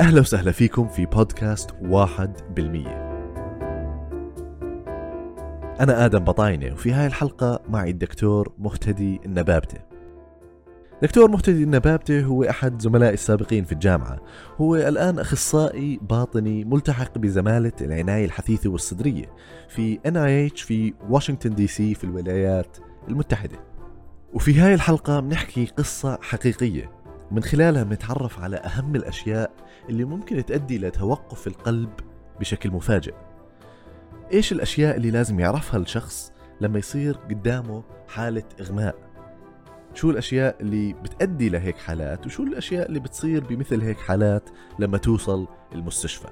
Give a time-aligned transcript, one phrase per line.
[0.00, 3.08] أهلا وسهلا فيكم في بودكاست واحد بالمية.
[5.80, 9.78] أنا آدم بطاينة وفي هاي الحلقة معي الدكتور مهتدي النبابتة.
[11.02, 14.18] دكتور مهتدي النبابتة هو أحد زملائي السابقين في الجامعة.
[14.56, 19.32] هو الآن أخصائي باطني ملتحق بزمالة العناية الحثيثة والصدرية
[19.68, 22.76] في NIH في واشنطن دي سي في الولايات
[23.08, 23.58] المتحدة.
[24.32, 26.97] وفي هاي الحلقة بنحكي قصة حقيقية.
[27.30, 29.50] من خلالها بنتعرف على أهم الأشياء
[29.88, 31.90] اللي ممكن تؤدي لتوقف القلب
[32.40, 33.14] بشكل مفاجئ.
[34.32, 38.94] إيش الأشياء اللي لازم يعرفها الشخص لما يصير قدامه حالة إغماء؟
[39.94, 45.46] شو الأشياء اللي بتأدي لهيك حالات؟ وشو الأشياء اللي بتصير بمثل هيك حالات لما توصل
[45.72, 46.28] المستشفى؟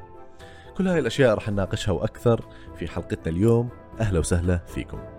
[0.76, 2.44] كل هاي الأشياء رح نناقشها وأكثر
[2.78, 3.68] في حلقتنا اليوم.
[4.00, 5.15] أهلا وسهلا فيكم.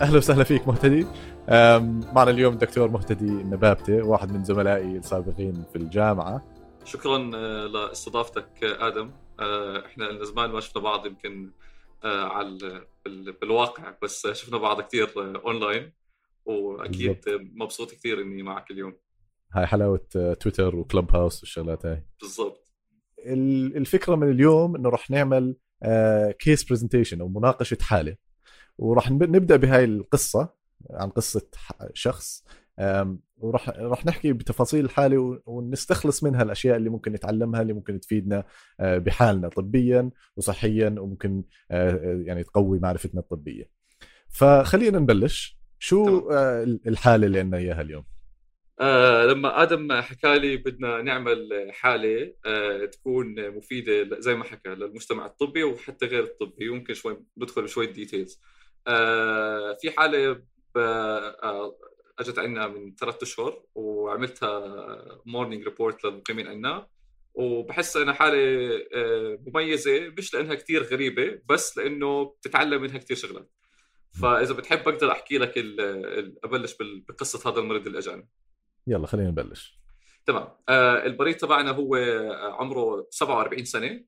[0.00, 1.06] أهلا وسهلا فيك مهتدي.
[2.14, 6.54] معنا اليوم الدكتور مهتدي النبابتي واحد من زملائي السابقين في الجامعة.
[6.84, 9.10] شكرا آه، لإستضافتك آه، آدم.
[9.40, 11.50] آه، إحنا لنا زمان ما شفنا بعض يمكن
[12.04, 12.86] على
[13.40, 15.92] بالواقع بس شفنا بعض كثير أونلاين.
[16.44, 17.18] وأكيد.
[17.54, 18.96] مبسوط كثير إني معك اليوم.
[19.52, 20.06] هاي حلاوة
[20.40, 22.06] تويتر وكلب هاوس والشغلات هاي.
[22.20, 22.72] بالضبط.
[23.76, 25.56] الفكرة من اليوم إنه رح نعمل
[26.38, 28.16] case presentation أو مناقشة حالة.
[28.78, 30.54] وراح نبدأ بهاي القصة
[30.90, 31.48] عن قصة
[31.94, 32.44] شخص
[33.38, 38.44] وراح راح نحكي بتفاصيل الحاله ونستخلص منها الأشياء اللي ممكن نتعلمها اللي ممكن تفيدنا
[38.80, 43.70] آه، بحالنا طبيا وصحيا وممكن آه، آه، يعني تقوي معرفتنا الطبية.
[44.28, 46.30] فخلينا نبلش شو
[46.86, 48.04] الحالة اللي عندنا إياها اليوم؟
[48.80, 55.26] آه لما آدم حكى لي بدنا نعمل حالة آه تكون مفيدة زي ما حكى للمجتمع
[55.26, 58.57] الطبي وحتى غير الطبي وممكن شوي ندخل بشويه details آه،
[59.80, 60.42] في حالة
[60.76, 61.78] آه،
[62.18, 66.86] أجت عندنا من ثلاثة أشهر وعملتها morning report للمقيمين عندنا
[67.34, 68.38] وبحس إنها حالة
[68.94, 73.50] آه، مميزة مش لأنها كثير غريبة بس لأنه بتتعلم منها كثير شغلات.
[74.22, 75.54] فإذا بتحب أقدر أحكي لك
[76.44, 78.26] أبلش بقصة هذا المريض اللي أجانا.
[78.86, 79.78] يلا خلينا نبلش.
[80.26, 80.48] تمام.
[80.68, 81.94] آه المريض تبعنا هو
[82.58, 84.04] عمره 47 سنة.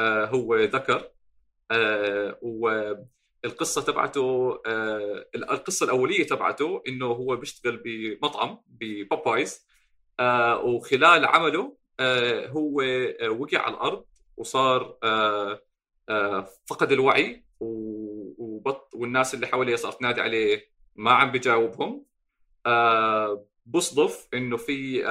[0.00, 1.10] آه هو ذكر.
[1.70, 2.38] آه
[3.44, 9.66] القصة تبعته آه القصة الأولية تبعته إنه هو بيشتغل بمطعم ببابايز
[10.20, 14.04] آه وخلال عمله آه هو آه وقع على الأرض
[14.36, 15.60] وصار آه
[16.08, 22.04] آه فقد الوعي وبط والناس اللي حواليه صارت تنادي عليه ما عم بجاوبهم
[23.66, 25.02] بصدف إنه في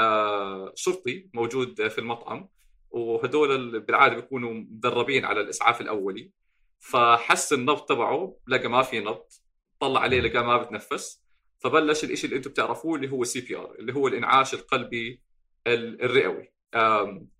[0.76, 2.50] شرطي موجود في المطعم
[2.90, 6.32] وهدول بالعادة بيكونوا مدربين على الإسعاف الأولي.
[6.80, 9.26] فحس النبض تبعه لقى ما في نبض
[9.80, 11.24] طلع عليه لقى ما بتنفس.
[11.60, 15.22] فبلش الشيء اللي أنتم بتعرفوه اللي هو CPR اللي هو الإنعاش القلبي
[15.68, 16.52] الرئوي.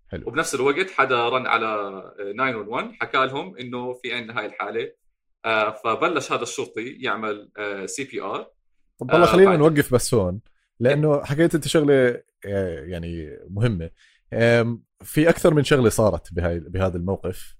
[0.08, 0.26] حلو.
[0.26, 2.02] وبنفس الوقت حدا رن على
[2.38, 4.92] 911 حكى لهم إنه في عندنا هاي الحالة.
[5.44, 7.50] آه، فبلش هذا الشرطي يعمل
[7.86, 8.50] CPR
[8.98, 10.40] طب والله خلينا نوقف بس هون
[10.80, 13.90] لأنه حكيت أنت شغلة آه، يعني مهمة.
[15.04, 17.56] في أكثر من شغلة صارت بهاي بهذا الموقف.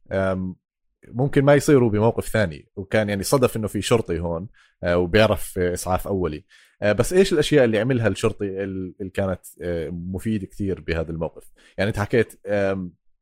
[1.13, 2.69] ممكن ما يصيروا بموقف ثاني.
[2.77, 4.49] وكان يعني صدف إنه في شرطي هون
[4.83, 6.45] آه، وبيعرف إسعاف أولي.
[6.83, 11.89] آه، بس إيش الأشياء اللي عملها الشرطي اللي كانت آه، مفيده كثير بهذا الموقف؟ يعني
[11.89, 12.41] أنت حكيت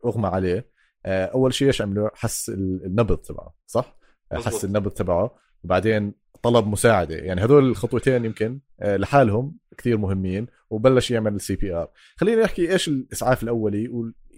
[0.04, 0.76] أغمى عليه.
[1.06, 3.97] أول شيء إيش عملوا حس النبض تبعه صح؟
[4.32, 5.38] حس النبض تبعه.
[5.64, 7.16] وبعدين طلب مساعدة.
[7.16, 10.47] يعني هذول الخطوتين يمكن لحالهم كثير مهمين.
[10.70, 13.88] وبلش يعمل ال CPR خلينا نحكي إيش الإسعاف الأولي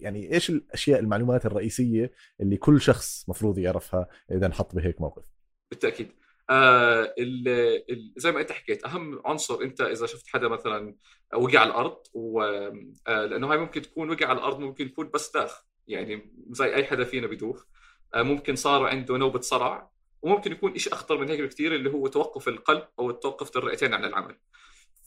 [0.02, 5.22] يعني إيش الأشياء المعلومات الرئيسية اللي كل شخص مفروض يعرفها إذا انحط بهيك موقف؟
[5.70, 6.08] بالتأكيد.
[6.50, 10.96] آه ال زي ما أنت حكيت أهم عنصر أنت إذا شفت حدا مثلا
[11.34, 12.42] وقع على الأرض و
[13.06, 16.84] آه لأنه هاي ممكن تكون وقع على الأرض ممكن يكون بس داخ يعني زي أي
[16.84, 17.64] حدا فينا بدوخ
[18.14, 19.90] آه ممكن صار عنده نوبة صرع
[20.22, 24.04] وممكن يكون شيء أخطر من هيك بكثير اللي هو توقف القلب أو توقف الرئتين عن
[24.04, 24.38] العمل.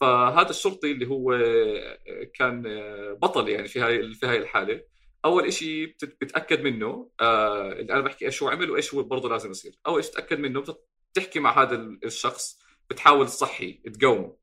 [0.02, 1.38] فهذا الشرطي اللي هو
[2.34, 2.62] كان
[3.22, 4.84] بطل يعني في هاي في هاي الحالة.
[5.24, 9.50] أول شيء بتتاكد منه آه اللي أنا بحكي إيش هو عمل وإيش هو برضه لازم
[9.50, 9.78] يصير.
[9.86, 10.64] أول شيء تتاكد منه
[11.12, 12.58] بتحكي مع هذا الشخص
[12.90, 14.36] بتحاول تصحي تقومه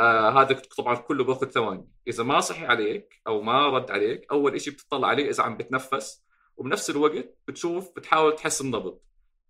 [0.00, 1.88] آه هذا طبعا كله باخذ ثواني.
[2.08, 6.24] إذا ما صحي عليك أو ما رد عليك أول شيء بتطلع عليه إذا عم بتنفس
[6.56, 9.00] وبنفس الوقت بتشوف بتحاول تحس النبض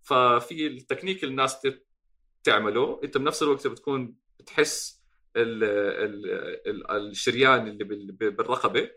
[0.01, 1.67] ففي التكنيك اللي الناس
[2.43, 4.98] تعمله أنت بنفس الوقت بتكون بتحس
[5.39, 7.83] ال ال ال الشريان اللي
[8.13, 8.89] بالرقبة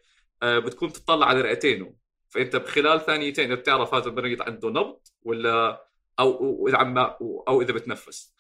[0.42, 1.94] آه، بتكون تطلع على رئتينه.
[2.28, 5.86] فأنت بخلال ثانيتين بتعرف هذا المريض عنده نبض ولا
[6.20, 6.98] أو أو عم
[7.48, 8.34] أو إذا بتنفس.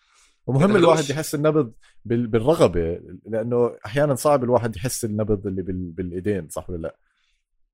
[0.46, 1.72] ومهم الواحد يحس النبض
[2.04, 6.96] بالرغبه لأنه أحيانا صعب الواحد يحس النبض اللي بالإيدين صح ولا لا؟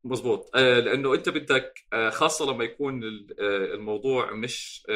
[0.05, 0.51] مزبوط.
[0.55, 3.01] آه، لأنه أنت بدك آه، خاصة لما يكون
[3.41, 4.87] الموضوع مش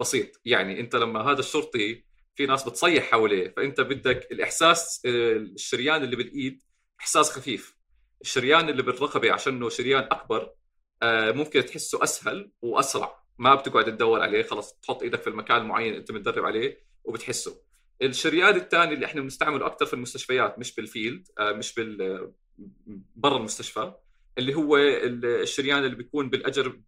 [0.00, 0.40] بسيط.
[0.44, 2.09] يعني أنت لما هذا الشرطي
[2.40, 6.62] في ناس بتصيح حواليه فأنت بدك الإحساس الشريان اللي بالإيد
[7.00, 7.76] إحساس خفيف.
[8.22, 10.52] الشريان اللي بالرقبة عشانه شريان أكبر
[11.04, 13.22] ممكن تحسه أسهل وأسرع.
[13.38, 17.62] ما بتقعد تدور عليه خلص تحط إيدك في المكان المعين أنت متدرب عليه وبتحسه.
[18.02, 22.32] الشريان الثاني اللي إحنا بنستعمله أكثر في المستشفيات مش بالفيلد مش بال
[23.16, 23.92] برا المستشفى
[24.38, 26.80] اللي هو الشريان اللي بيكون بالأجر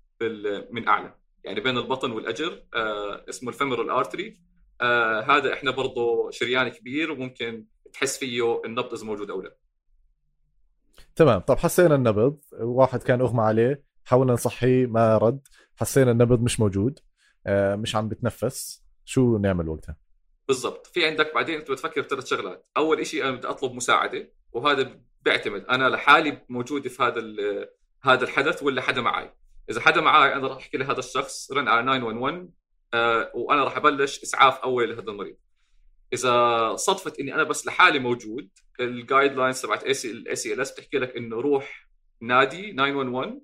[0.70, 1.14] من أعلى.
[1.44, 4.51] يعني بين البطن والأجر آه اسمه الفيمورال أرتري.
[4.80, 9.56] آه هذا إحنا برضه شريان كبير وممكن تحس فيه النبض إذا موجود أو لا.
[11.16, 11.40] تمام.
[11.40, 15.48] طب حسينا النبض واحد كان أغمى عليه حاولنا نصحيه ما رد.
[15.76, 16.98] حسينا النبض مش موجود
[17.46, 18.82] آه مش عم بتنفس.
[19.04, 19.96] شو نعمل وقتها؟
[20.48, 20.86] بالضبط.
[20.86, 22.66] في عندك بعدين أنت بتفكر بثلاث شغلات.
[22.76, 27.22] أول شيء أنا بدي أطلب مساعدة وهذا بيعتمد أنا لحالي موجود في هذا
[28.02, 29.34] هذا الحدث ولا حدا معي.
[29.70, 32.48] إذا حدا معي أنا راح أحكي لهذا الشخص رن على 911 آه
[33.34, 35.36] وأنا راح أبلش إسعاف أول لهذا المريض.
[36.12, 38.48] إذا صدفت إني أنا بس لحالي موجود
[38.80, 41.88] ال guidelines تبعت ACLS بتحكي لك إنه روح
[42.20, 43.40] نادي 911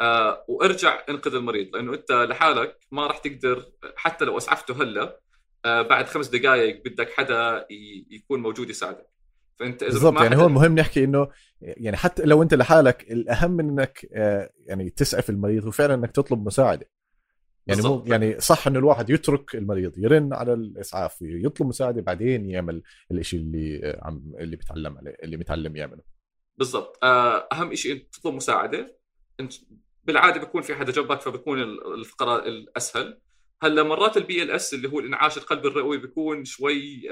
[0.00, 3.64] آه وارجع انقذ المريض لأنه أنت لحالك ما راح تقدر
[3.96, 5.20] حتى لو أسعفته هلأ
[5.64, 7.66] آه بعد خمس دقائق بدك حدا
[8.10, 9.06] يكون موجود يساعدك.
[9.58, 11.28] فأنت إذا بالضبط يعني هو المهم نحكي إنه
[11.60, 16.10] يعني حتى لو أنت لحالك الأهم من إنك آه، يعني تسعف المريض هو فعلا إنك
[16.10, 16.88] تطلب مساعدة.
[17.66, 22.82] يعني مو يعني صح إنه الواحد يترك المريض يرن على الإسعاف يطلب مساعدة بعدين يعمل
[23.10, 26.02] الشيء اللي آه، عم اللي بيتعلم عليه اللي متعلم يعمله.
[26.56, 26.98] بالضبط.
[27.02, 28.98] آه، أهم شيء تطلب مساعدة.
[29.40, 29.52] إنت
[30.04, 31.62] بالعادة بيكون في حدا جنبك فبكون
[31.98, 33.20] الفقرة الأسهل.
[33.62, 37.08] هلأ مرات ال BLS اللي هو الإنعاش القلبي الرئوي بيكون شوي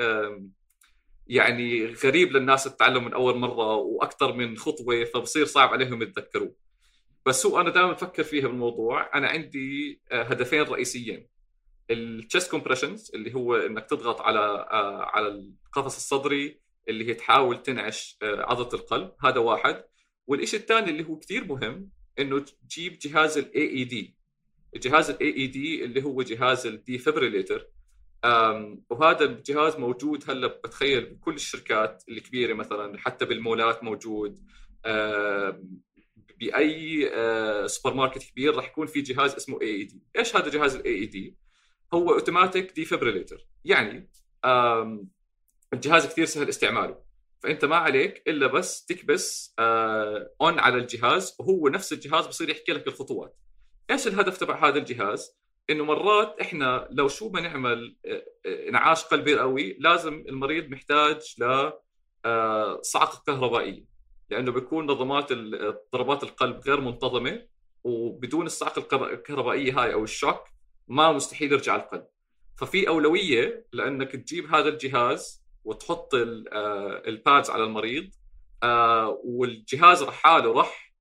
[1.27, 6.55] يعني غريب للناس تتعلم من أول مرة وأكثر من خطوة فبصير صعب عليهم يتذكروه.
[7.27, 9.19] بس هو أنا دائما بفكر فيها بالموضوع.
[9.19, 11.29] أنا عندي آه، هدفين رئيسيين.
[11.91, 17.63] ال chest compressions اللي هو إنك تضغط على آه، على القفص الصدري اللي هي تحاول
[17.63, 19.13] تنعش آه، عضلة القلب.
[19.25, 19.85] هذا واحد.
[20.27, 24.17] والشيء الثاني اللي هو كثير مهم إنه تجيب جهاز ال AED
[24.75, 27.67] الجهاز ال AED اللي هو جهاز ال defibrillator
[28.91, 34.43] وهذا الجهاز موجود هلأ بتخيل بكل الشركات الكبيرة مثلا حتى بالمولات موجود.
[36.45, 41.37] بأي سوبر ماركت كبير راح يكون في جهاز اسمه AED إيش هذا جهاز ال AED
[41.95, 44.11] هو automatic defibrillator يعني
[45.73, 47.05] الجهاز كثير سهل استعماله.
[47.41, 52.87] فأنت ما عليك إلا بس تكبس on على الجهاز وهو نفس الجهاز بصير يحكي لك
[52.87, 53.37] الخطوات.
[53.91, 55.31] إيش الهدف تبع هذا الجهاز؟
[55.71, 61.35] إنه مرات إحنا لو شو ما نعمل آه، آه، انعاش قلبي قوي لازم المريض محتاج
[61.39, 61.73] ل
[62.25, 63.85] آه، صعقه كهربائية.
[64.31, 65.33] لأنه بيكون نظامات
[65.93, 67.43] ضربات القلب غير منتظمة
[67.85, 70.41] وبدون الصعقه الكهربائية هاي أو الشوك
[70.89, 72.07] ما مستحيل يرجع القلب.
[72.57, 76.11] ففي أولوية لأنك تجيب هذا الجهاز وتحط
[77.07, 78.11] البادز على المريض
[79.25, 80.95] والجهاز حاله راح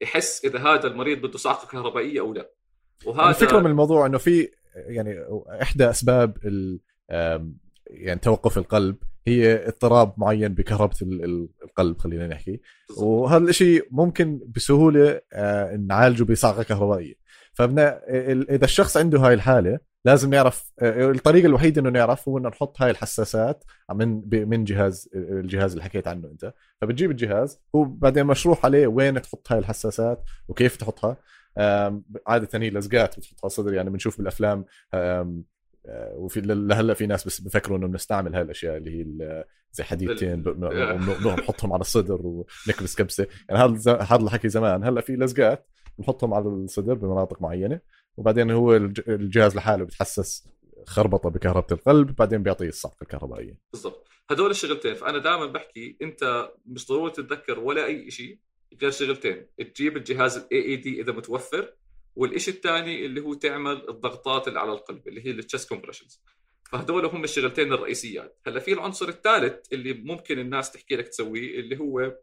[0.00, 2.50] يحس إذا هذا المريض بده صعقه كهربائية أو لا.
[3.06, 5.24] وهذا الفكرة من الموضوع إنه في يعني
[5.62, 6.38] إحدى أسباب
[7.86, 8.96] يعني توقف القلب
[9.28, 10.96] هي اضطراب معين بكهربة
[11.64, 12.60] القلب خلينا نحكي.
[12.96, 17.14] وهذا الشيء ممكن بسهولة آه، نعالجه بصعقة كهربائية.
[17.52, 18.00] فبنا
[18.50, 22.82] إذا الشخص عنده هاي الحالة لازم نعرف آه، الطريقة الوحيدة إنه نعرف هو إنه نحط
[22.82, 26.52] هاي الحساسات من من جهاز الجهاز اللي حكيت عنه أنت.
[26.80, 31.16] فبتجيب الجهاز هو بعدين مشروح عليه وين تحط هاي الحساسات وكيف تحطها.
[32.26, 34.64] عادة هي لزقات بتحطها صدر يعني بنشوف بالأفلام
[36.14, 41.72] وفي لهلا في ناس بس بفكروا إنه بنستعمل هاي الاشياء اللي هي زي حديدتين بنحطهم
[41.74, 43.26] على الصدر ونكبس كبسة.
[43.48, 44.84] يعني هذا هذا الحكي زمان.
[44.84, 45.66] هلا في لزقات
[45.98, 47.80] بنحطهم على الصدر بمناطق معينة
[48.16, 48.76] وبعدين هو
[49.08, 50.48] الجهاز لحاله بتحسس
[50.86, 53.58] خربطة بكهرباء القلب بعدين بيعطيه الصعقة الكهربائية.
[53.72, 54.08] بالضبط.
[54.30, 58.38] هدول الشغلتين فأنا دائما بحكي أنت مش ضروري تتذكر ولا أي شيء
[58.82, 59.46] غير شغلتين.
[59.74, 61.74] تجيب الجهاز ال AED إذا متوفر
[62.18, 66.22] والشيء الثاني اللي هو تعمل الضغطات اللي على القلب اللي هي ال chest compressions
[66.70, 68.38] فهدول هم الشغلتين الرئيسيات.
[68.46, 72.16] هلأ في العنصر الثالث اللي ممكن الناس تحكي لك تسويه اللي هو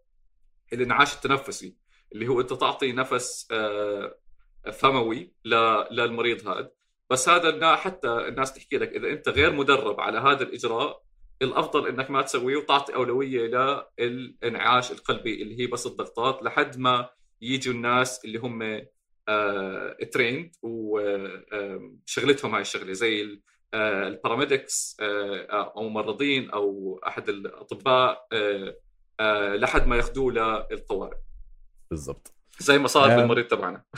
[0.74, 1.76] الانعاش التنفسي
[2.14, 4.18] اللي هو أنت تعطي نفس آه،
[4.74, 5.34] فموي
[5.92, 6.72] للمريض هذا.
[7.10, 11.04] بس هذا حتى الناس تحكي لك إذا أنت غير مدرب على هذا الإجراء
[11.42, 13.52] الأفضل إنك ما تسويه وتعطي أولوية
[14.00, 17.10] للانعاش القلبي اللي هي بس الضغطات لحد ما
[17.42, 18.86] يجوا الناس اللي هم
[20.12, 23.40] trained وشغلتهم هاي الشغلة زي
[23.74, 28.28] ال paramedics أو ممرضين أو أحد الأطباء
[29.56, 30.34] لحد ما ياخذوه
[30.72, 31.18] للطوارئ.
[31.92, 32.34] بالضبط.
[32.60, 33.84] زي ما صار بالمريض تبعنا.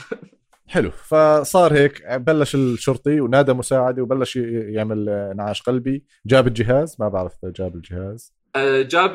[0.66, 0.90] حلو.
[0.90, 6.04] فصار هيك بلش الشرطي ونادى مساعدة وبلش يعمل انعاش قلبي.
[6.26, 8.34] جاب الجهاز ما بعرف جاب الجهاز.
[8.66, 9.12] جاب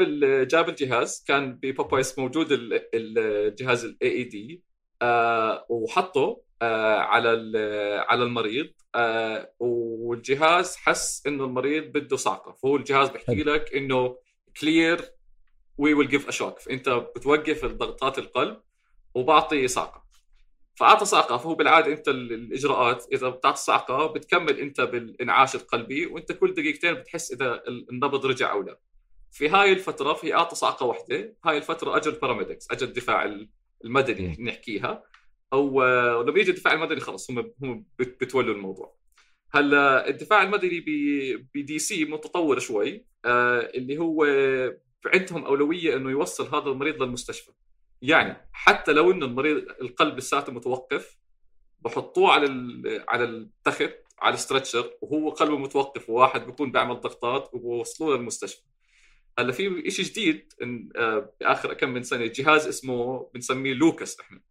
[0.48, 1.24] جاب الجهاز.
[1.28, 2.48] كان ببوبايس موجود
[2.94, 4.64] الجهاز ال AED
[5.70, 7.30] وحطه على
[8.10, 8.70] على المريض
[9.60, 14.18] والجهاز حس إنه المريض بده صعقه فهو الجهاز بيحكي لك إنه
[14.62, 15.12] clear
[15.78, 18.62] we will give a shock فانت بتوقف ضغطات القلب
[19.16, 20.04] وبعطي صعقه
[20.76, 26.54] فأعطى صعقه فهو بالعادة أنت الإجراءات إذا بتعطي صعقه بتكمل أنت بالإنعاش القلبي وأنت كل
[26.54, 28.80] دقيقتين بتحس إذا النبض رجع أو لا.
[29.32, 33.26] في هاي الفترة في أعطى صعقه واحدة هاي الفترة اجى ال paramedics اجى الدفاع
[33.84, 35.04] المدني نحكيها
[35.54, 35.84] أو
[36.22, 38.96] لما يجي الدفاع المدني خلص هم هم بتولوا الموضوع.
[39.52, 40.80] هلأ الدفاع المدني
[41.56, 44.26] بدي سي متطور شوي آه اللي هو
[45.06, 47.52] عندهم أولوية إنه يوصل هذا المريض للمستشفى.
[48.02, 51.18] يعني حتى لو إنه المريض القلب لساته متوقف
[51.82, 52.48] بحطوه على
[53.08, 58.62] على التخت على ال stretcher وهو قلبه متوقف وواحد بيكون بيعمل ضغطات وبوصلوه للمستشفى.
[59.40, 60.54] هلا في شيء جديد
[60.96, 64.42] آه، بآخر كم من سنة جهاز اسمه بنسميه LUCAS إحنا.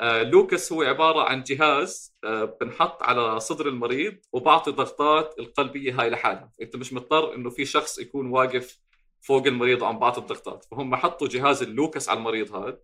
[0.00, 6.10] آه، LUCAS هو عبارة عن جهاز آه، بنحط على صدر المريض وبعطي ضغطات القلبية هاي
[6.10, 6.52] لحالها.
[6.62, 8.78] أنت مش مضطر إنه في شخص يكون واقف
[9.20, 10.64] فوق المريض وعم بعطي الضغطات.
[10.64, 12.78] فهم حطوا جهاز ال LUCAS على المريض هذا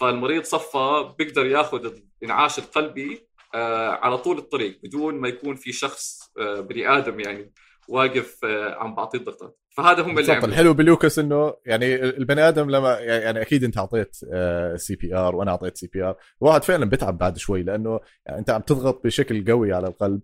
[0.00, 3.28] فالمريض صفى بيقدر ياخذ الإنعاش القلبي
[4.02, 7.52] على طول الطريق بدون ما يكون في شخص بني آدم يعني
[7.88, 8.44] واقف
[8.78, 9.58] عم بعطيه الضغطات.
[9.76, 10.48] فهذا هم اللي عملوا.
[10.48, 14.16] الحلو ب LUCAS إنه يعني البني آدم لما يعني أكيد أنت أعطيت
[14.76, 19.44] CPR وأنا أعطيت CPR الواحد فعلا بتعب بعد شوي لأنه يعني أنت عم تضغط بشكل
[19.50, 20.20] قوي على القلب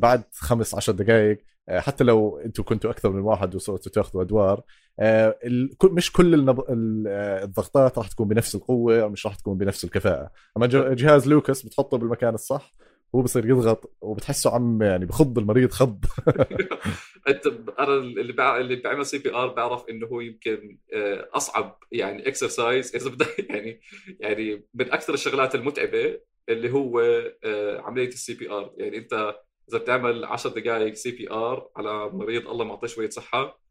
[0.00, 4.62] بعد خمس عشر دقائق آه، حتى لو أنتم كنتوا أكثر من واحد وصرتوا تأخذوا أدوار.
[4.98, 5.38] آه،
[5.84, 10.30] مش كل آه، الضغطات راح تكون بنفس القوة أو مش راح تكون بنفس الكفاءة.
[10.56, 12.72] أما جهاز LUCAS بتحطه بالمكان الصح
[13.14, 16.04] هو بصير يضغط وبتحسه عم يعني بخض المريض خض.
[17.28, 17.46] أنت
[17.78, 18.56] أنا اللي بع...
[18.56, 23.80] اللي بعمل CPR بعرف إنه هو يمكن آه، أصعب يعني exercise إذا بدك يعني
[24.20, 27.00] يعني من أكثر الشغلات المتعبة اللي هو
[27.44, 29.34] آه، عملية ال CPR يعني أنت
[29.68, 33.62] إذا بتعمل 10 دقائق CPR على مريض الله معطيه شوية صحة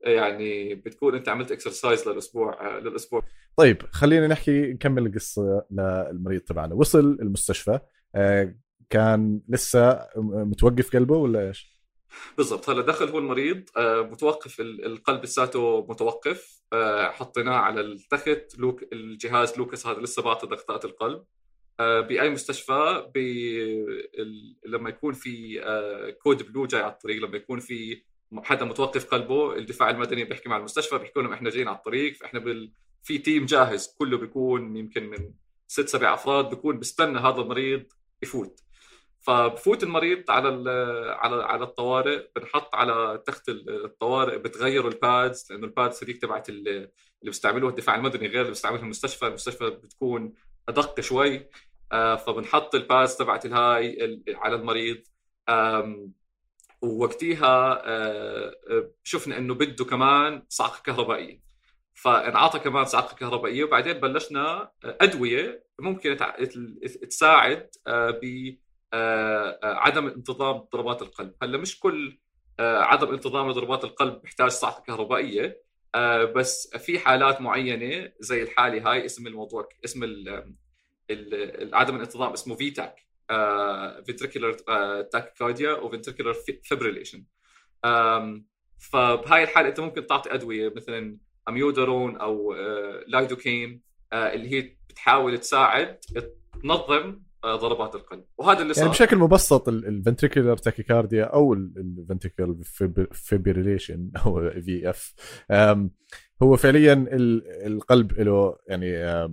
[0.00, 3.22] يعني بتكون أنت عملت exercise للأسبوع آه، للأسبوع.
[3.56, 6.74] طيب خلينا نحكي نكمل القصة للمريض تبعنا.
[6.74, 7.80] وصل المستشفى
[8.90, 11.78] كان لسه متوقف قلبه ولا إيش؟
[12.36, 18.84] بالضبط هلا دخل هو المريض آه، متوقف القلب لساته متوقف آه، حطيناه على التخت لوك
[18.92, 21.24] الجهاز LUCAS هذا لسه بعطي ضغطات القلب
[21.80, 23.60] آه، بأي مستشفى بي
[24.66, 25.60] لما يكون في
[26.22, 28.02] code blue جاي على الطريق لما يكون في
[28.42, 32.40] حدا متوقف قلبه الدفاع المدني بيحكي مع المستشفى بيحكوا لهم إحنا جايين على الطريق فإحنا
[32.40, 32.72] بال...
[33.02, 35.32] في team جاهز كله بيكون يمكن من
[35.68, 37.82] ست سبع أفراد بيكون بيستنى هذا المريض
[38.22, 38.60] يفوت
[39.28, 40.48] فبفوت المريض على
[41.20, 46.48] على على الطوارئ بنحط على تخت الطوارئ بتغيروا ال pads لأنه ال pads هذيك تبعت
[46.48, 46.90] اللي
[47.22, 50.34] بيستعملوها الدفاع المدني غير اللي بيستعملها المستشفى، المستشفى بتكون
[50.68, 51.48] أدق شوي.
[51.92, 55.02] آه، فبنحط البادز تبعت الهاي على المريض.
[56.82, 58.54] ووقتيها آه،
[59.04, 61.40] شفنا إنه بده كمان صعقه كهربائيه
[61.94, 66.16] فانعطى كمان صعقه كهربائية وبعدين بلشنا أدوية ممكن
[67.10, 68.67] تساعد ب آه، آه،
[69.62, 71.34] عدم انتظام ضربات القلب.
[71.42, 72.18] هلأ مش كل
[72.60, 75.62] آه، عدم انتظام ضربات القلب بيحتاج صعقه كهربائية
[76.34, 80.04] بس في حالات معينة زي الحالة هاي اسم الموضوع اسم
[81.72, 83.06] عدم الانتظام اسمه V-tach
[84.06, 84.52] ventricular
[85.02, 87.24] tachycardia و ventricular fibrillation
[88.78, 91.18] فبهاي الحالة أنت ممكن تعطي أدوية مثلا
[91.48, 92.54] اميودرون أو
[93.06, 95.98] لايدوكين اللي هي بتحاول تساعد
[96.62, 98.24] تنظم آه، ضربات القلب.
[98.38, 98.82] وهذا اللي صار.
[98.82, 102.56] يعني بشكل مبسط ال ventricular tachycardia أو ال ventricular
[103.12, 105.14] fibrillation أو VF
[106.42, 107.06] هو فعليا
[107.66, 108.92] القلب له يعني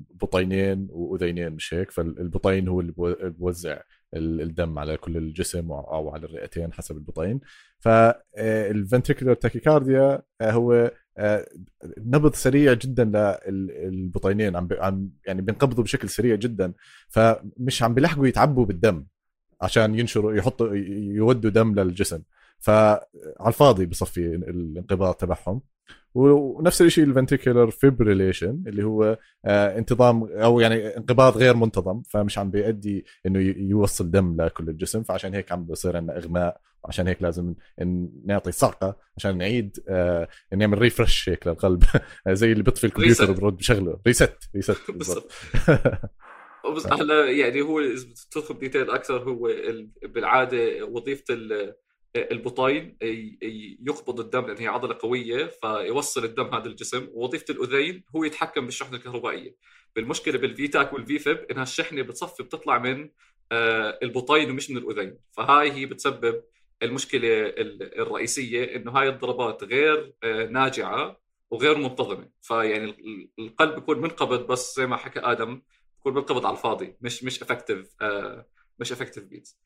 [0.09, 2.93] بطينين وأذينين مش هيك؟ فالبطين هو اللي
[3.29, 3.81] بوزع
[4.15, 7.39] الدم على كل الجسم أو على الرئتين حسب البطين.
[7.85, 11.47] فال ventricular tachycardia آه، هو آه،
[11.97, 16.73] نبض سريع جدا للبطينين عم يعني بينقبضوا بشكل سريع جدا
[17.09, 19.05] فمش عم بيلحقوا يتعبوا بالدم
[19.61, 22.21] عشان ينشروا يحطوا يودوا دم للجسم.
[22.59, 22.99] فعلى
[23.47, 25.61] الفاضي بصفي الانقباض تبعهم.
[26.15, 32.37] ونفس الشيء ال ventricular fibrillation اللي هو آه انتظام أو يعني انقباض غير منتظم فمش
[32.37, 37.21] عم بيؤدي إنه يوصل دم لكل الجسم فعشان هيك عم بصير عندنا إغماء وعشان هيك
[37.21, 37.53] لازم
[38.25, 41.83] نعطي صعقه عشان نعيد آه نعمل refresh هيك للقلب.
[42.29, 43.99] زي اللي بيطفي الكمبيوتر برجع بشغله.
[44.07, 45.31] reset reset بالضبط.
[46.91, 49.51] هلا يعني هو إذا تدخل detail أكثر هو
[50.03, 51.25] بالعادة وظيفة
[52.15, 52.97] البطين
[53.87, 57.07] يقبض الدم لأن هي عضلة قوية فيوصل الدم لهذا الجسم.
[57.13, 59.55] ووظيفة الأذين هو يتحكم بالشحنة الكهربائية.
[59.95, 63.09] بالمشكلة بال V-tach وال V-fib إنها الشحنة بتصفي بتطلع من
[63.51, 65.17] آه، البطين ومش من الأذين.
[65.31, 66.43] فهاي هي بتسبب
[66.83, 67.53] المشكلة
[67.99, 72.29] الرئيسية إنه هاي الضربات غير آه، ناجعة وغير منتظمة.
[72.41, 72.95] فيعني
[73.39, 75.61] القلب بيكون منقبض بس زي ما حكى آدم
[75.97, 78.45] بيكون منقبض على الفاضي مش مش effective آه،
[78.79, 79.59] مش effective beats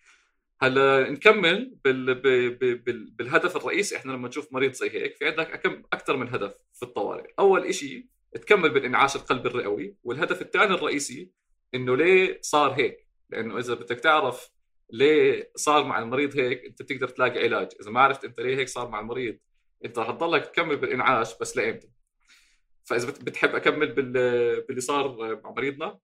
[0.62, 2.16] هلا نكمل بال...
[2.16, 3.12] بال...
[3.12, 3.98] بالهدف الرئيسي.
[3.98, 7.34] إحنا لما نشوف مريض زي هيك في عندك أكم أكثر من هدف في الطوارئ.
[7.39, 11.32] أول شيء تكمل بالإنعاش القلبي الرئوي والهدف الثاني الرئيسي
[11.75, 14.50] إنه ليه صار هيك؟ لأنه إذا بدك تعرف
[14.93, 18.67] ليه صار مع المريض هيك انت بتقدر تلاقي علاج؟ إذا ما عرفت انت ليه هيك
[18.67, 19.38] صار مع المريض
[19.86, 21.88] انت رح تضلك تكمل بالإنعاش بس لايمتى
[22.84, 24.12] فإذا بتحب أكمل بال...
[24.67, 26.00] باللي صار مع مريضنا؟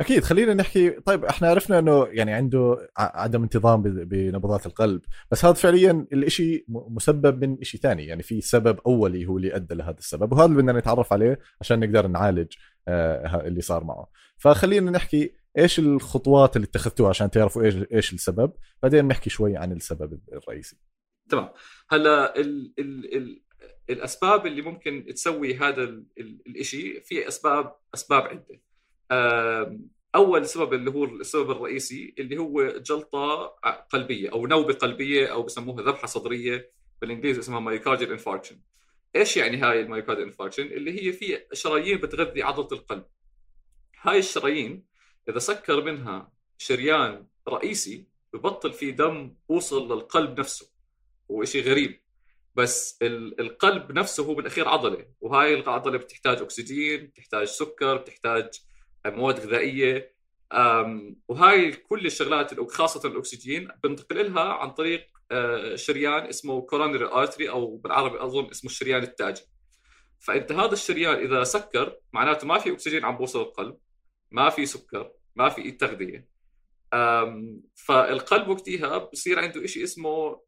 [0.00, 0.90] أكيد خلينا نحكي.
[0.90, 5.00] طيب إحنا عرفنا إنه يعني عنده عدم انتظام بنبضات القلب.
[5.30, 8.06] بس هذا فعليا الإشي مسبب من شيء ثاني.
[8.06, 11.80] يعني في سبب أولي هو اللي أدى لهذا السبب وهذا اللي بدنا نتعرف عليه عشان
[11.80, 12.52] نقدر نعالج
[12.88, 14.10] آه، اللي صار معه.
[14.36, 19.72] فخلينا نحكي إيش الخطوات اللي اتخذتوها عشان تعرفوا إيش إيش السبب؟ بعدين نحكي شوي عن
[19.72, 20.76] السبب الرئيسي.
[21.28, 21.50] تمام.
[21.90, 23.42] هلا ال ال ال
[23.90, 26.02] الأسباب اللي ممكن تسوي هذا
[26.46, 28.60] الشيء في اسباب أسباب عدة.
[30.14, 33.46] أول سبب اللي هو السبب الرئيسي اللي هو جلطة
[33.90, 38.60] قلبية أو نوبة قلبية أو بسموها ذبحة صدرية بالإنجليزي اسمها myocardial infarction
[39.16, 43.04] إيش يعني هاي ال myocardial infarction اللي هي في شرايين بتغذي عضلة القلب.
[44.02, 44.86] هاي الشرايين
[45.28, 50.70] إذا سكر منها شريان رئيسي ببطل في دم وصل للقلب نفسه
[51.30, 52.00] هو شيء غريب.
[52.54, 58.48] بس القلب نفسه هو بالأخير عضلة وهاي العضلة بتحتاج أكسجين بتحتاج سكر بتحتاج
[59.06, 60.16] مواد غذائية.
[61.28, 67.76] وهاي كل الشغلات خاصة الأكسجين بنتقل لها عن طريق آه، شريان اسمه coronary artery أو
[67.76, 69.42] بالعربي أظن اسمه الشريان التاجي.
[70.20, 73.76] فأنت هذا الشريان إذا سكر معناته ما في أكسجين عم بوصل القلب
[74.30, 76.28] ما في سكر ما في تغذية.
[77.74, 80.40] فالقلب وقتها بصير عنده شيء اسمه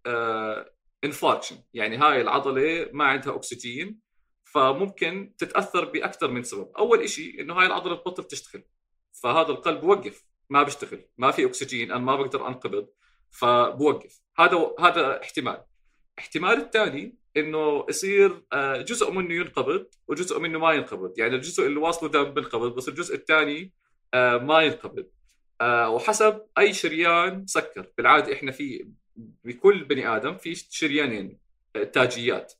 [1.04, 4.00] انفاركشن آه، يعني هاي العضلة ما عندها أكسجين
[4.44, 6.72] فممكن تتأثر بأكثر من سبب.
[6.78, 8.62] أول شيء إنه هاي العضلة تبطل تشتغل
[9.22, 12.88] فهذا القلب بوقف ما بيشتغل ما في أكسجين أنا ما بقدر أنقبض
[13.30, 14.20] فبوقف.
[14.38, 15.64] هذا هذا احتمال.
[16.18, 21.18] احتمال الثاني إنه يصير آه، جزء منه ينقبض وجزء منه ما ينقبض.
[21.18, 23.72] يعني الجزء اللي واصله دم بينقبض بس الجزء الثاني
[24.14, 25.06] ما ينقبض
[25.60, 27.92] آه، وحسب أي شريان سكر.
[27.98, 28.88] بالعادة إحنا في
[29.44, 31.38] بكل بني آدم في شريانين
[31.92, 32.52] تاجيات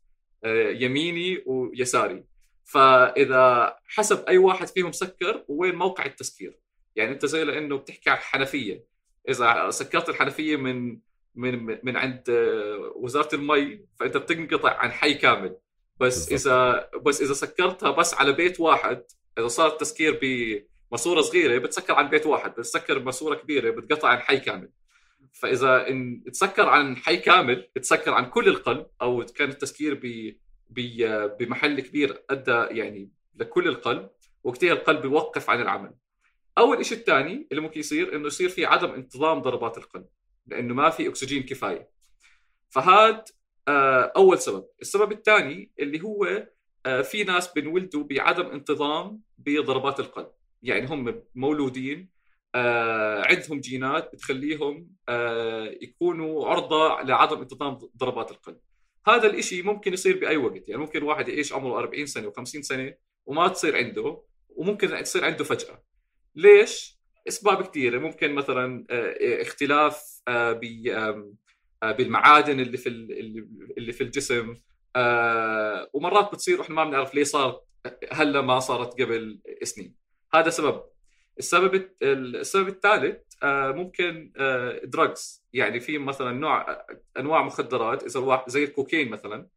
[0.45, 2.25] يميني ويساري.
[2.65, 6.59] فإذا حسب أي واحد فيهم سكر وين موقع التسكير؟
[6.97, 8.85] يعني أنت زي لأنه بتحكي عن حنفيه
[9.29, 10.99] إذا سكرت الحنفية من
[11.35, 12.25] من من عند
[12.97, 15.57] وزارة المي فأنت بتنقطع عن حي كامل.
[16.01, 19.03] بس إذا بس إذا سكرتها بس على بيت واحد
[19.39, 20.19] إذا صار التسكير
[20.90, 24.70] بماسوره صغيرة بتسكر عن بيت واحد بس تسكر بماسوره كبيرة بتقطع عن حي كامل.
[25.33, 30.35] فإذا إن تسكر عن حي كامل تسكر عن كل القلب أو كان التسكير ب
[31.38, 34.11] بمحل كبير أدى يعني لكل القلب
[34.44, 35.94] وقتها القلب يوقف عن العمل.
[36.59, 40.07] أول شيء الثاني اللي ممكن يصير إنه يصير في عدم انتظام ضربات القلب
[40.46, 41.90] لأنه ما في أكسجين كفاية.
[42.70, 43.24] فهذا
[43.68, 44.66] آه، أول سبب.
[44.81, 46.48] السبب الثاني اللي هو
[46.87, 50.31] آه، في ناس بنولدوا بعدم انتظام بضربات القلب.
[50.62, 52.11] يعني هم مولودين
[52.55, 54.88] آه، عندهم جينات بتخليهم
[55.83, 58.61] يكونوا عرضة لعدم انتظام ضربات القلب.
[59.09, 62.94] هذا الإشي ممكن يصير بأي وقت يعني ممكن واحد يعيش عمره 40 سنة و50 سنة
[63.27, 65.83] وما تصير عنده وممكن تصير عنده فجأة.
[66.35, 67.99] ليش؟ أسباب كثيرة.
[67.99, 70.61] ممكن مثلا آه، اختلاف آه،
[71.83, 72.88] آه، بالمعادن اللي في
[73.79, 74.57] اللي في الجسم
[75.94, 77.61] ومرات بتصير وإحنا ما بنعرف ليه صار
[78.12, 79.94] هلأ ما صارت قبل سنين.
[80.35, 80.83] هذا سبب.
[81.38, 84.33] السبب السبب الثالث ممكن
[84.85, 86.85] دراجز يعني في مثلا نوع
[87.19, 89.49] أنواع مخدرات إذا الواحد زي الكوكين مثلا.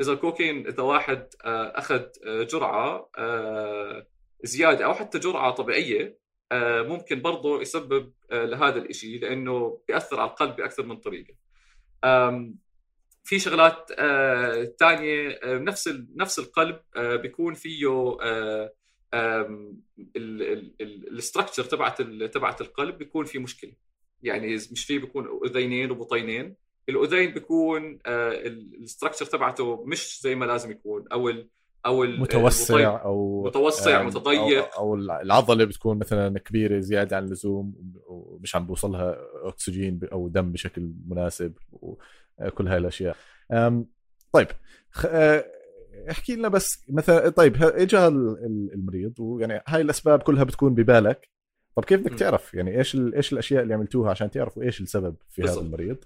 [0.00, 3.10] إذا الكوكين إذا واحد أخذ جرعة
[4.44, 6.18] زيادة أو حتى جرعة طبيعية
[6.52, 11.34] آه، ممكن برضه يسبب آه، لهذا الشيء لأنه بيأثر على القلب بأكثر من طريقة.
[13.24, 13.92] في شغلات
[14.80, 17.86] ثانية نفس نفس القلب بيكون فيه
[20.80, 23.72] الاستراكشر تبعت تبعت القلب بيكون في مشكلة.
[24.22, 26.56] يعني مش فيه بيكون أذينين وبطينين.
[26.88, 31.04] الأذين بيكون الاستراكشر تبعته مش زي ما لازم يكون.
[31.12, 31.48] أو ال
[31.86, 34.74] أو متوسع أو متوسع متضيق.
[34.74, 37.74] أو, أو العضلة بتكون مثلا كبيرة زيادة عن اللزوم
[38.06, 43.16] ومش عم بوصلها أكسجين أو دم بشكل مناسب وكل هاي الأشياء.
[44.32, 44.48] طيب
[46.10, 51.28] احكي لنا بس مثلا طيب اجى المريض ويعني هاي الأسباب كلها بتكون ببالك.
[51.76, 55.42] طب كيف بدك تعرف؟ يعني إيش إيش الأشياء اللي عملتوها عشان تعرفوا إيش السبب في
[55.42, 55.58] بالزبط.
[55.58, 55.96] هذا المريض؟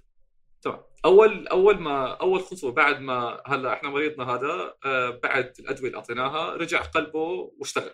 [0.63, 0.79] تمام.
[1.05, 5.99] أول أول ما أول خطوة بعد ما هلأ إحنا مريضنا هذا آه، بعد الأدوية اللي
[5.99, 7.93] أعطيناها رجع قلبه واشتغل.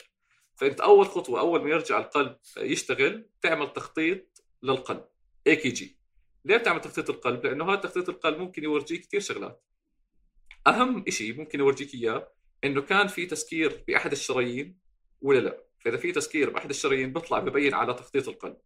[0.54, 5.04] فأنت أول خطوة أول ما يرجع القلب يشتغل تعمل تخطيط للقلب
[5.46, 5.98] EKG
[6.44, 9.62] ليه بتعمل تخطيط القلب؟ لأنه هذا تخطيط القلب ممكن يورجيك كثير شغلات.
[10.66, 12.28] أهم شيء ممكن أورجيك إياه
[12.64, 14.78] إنه كان في تسكير بأحد الشرايين
[15.20, 18.56] ولا لا؟ فإذا في تسكير بأحد الشرايين بيطلع ببين على تخطيط القلب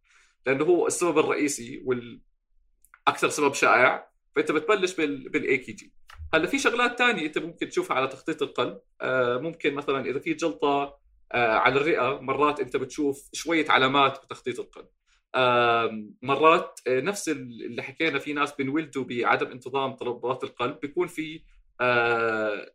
[0.45, 5.93] لأنه هو السبب الرئيسي والأكثر سبب شائع فأنت بتبلش بال EKG
[6.33, 10.33] هلأ في شغلات ثانية أنت ممكن تشوفها على تخطيط القلب آه ممكن مثلا إذا في
[10.33, 10.99] جلطة
[11.31, 14.87] آه على الرئة مرات أنت بتشوف شوية علامات بتخطيط القلب.
[15.35, 21.43] آه مرات نفس اللي حكينا في ناس بنولدوا بعدم انتظام ضربات القلب بيكون في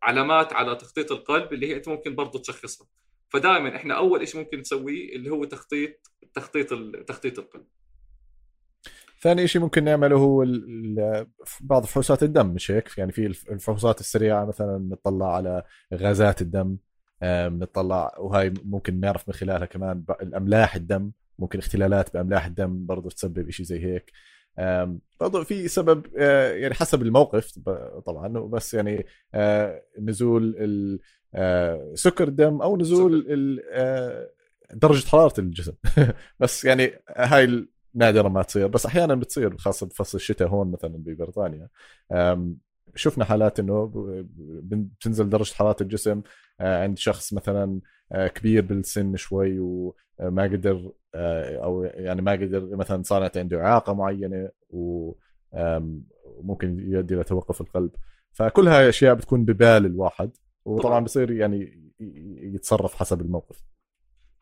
[0.03, 2.87] علامات على تخطيط القلب اللي هي أنت ممكن برضه تشخصها.
[3.29, 5.91] فدائما إحنا أول شيء ممكن نسويه اللي هو تخطيط
[6.35, 6.69] تخطيط
[7.09, 7.67] تخطيط القلب.
[9.21, 10.47] ثاني شيء ممكن نعمله هو
[11.61, 15.63] بعض فحوصات الدم مش هيك؟ يعني في الفحوصات السريعة مثلا نطلع على
[15.95, 16.77] غازات الدم
[17.23, 23.51] نطلع وهي ممكن نعرف من خلالها كمان الأملاح الدم ممكن اختلالات بأملاح الدم برضه تسبب
[23.51, 24.13] شيء زي هيك.
[25.21, 27.59] برضه في سبب آه، يعني حسب الموقف
[28.07, 31.01] طبعا بس يعني آه، نزول
[31.35, 33.27] آه، سكر الدم أو نزول
[34.73, 35.73] درجة حرارة الجسم.
[36.41, 41.69] بس يعني هاي نادرا ما تصير بس أحيانا بتصير خاصة بفصل الشتاء هون مثلا ببريطانيا.
[42.95, 43.93] شفنا حالات إنه
[44.63, 46.23] بتنزل درجة حرارة الجسم
[46.61, 47.81] عند شخص مثلا
[48.13, 56.13] كبير بالسن شوي وما قدر أو يعني ما قدر مثلا صارت عنده إعاقة معينة وممكن
[56.93, 57.91] يؤدي إلى توقف القلب.
[58.33, 61.91] فكل هاي أشياء بتكون ببال الواحد وطبعا بصير يعني
[62.41, 63.63] يتصرف حسب الموقف.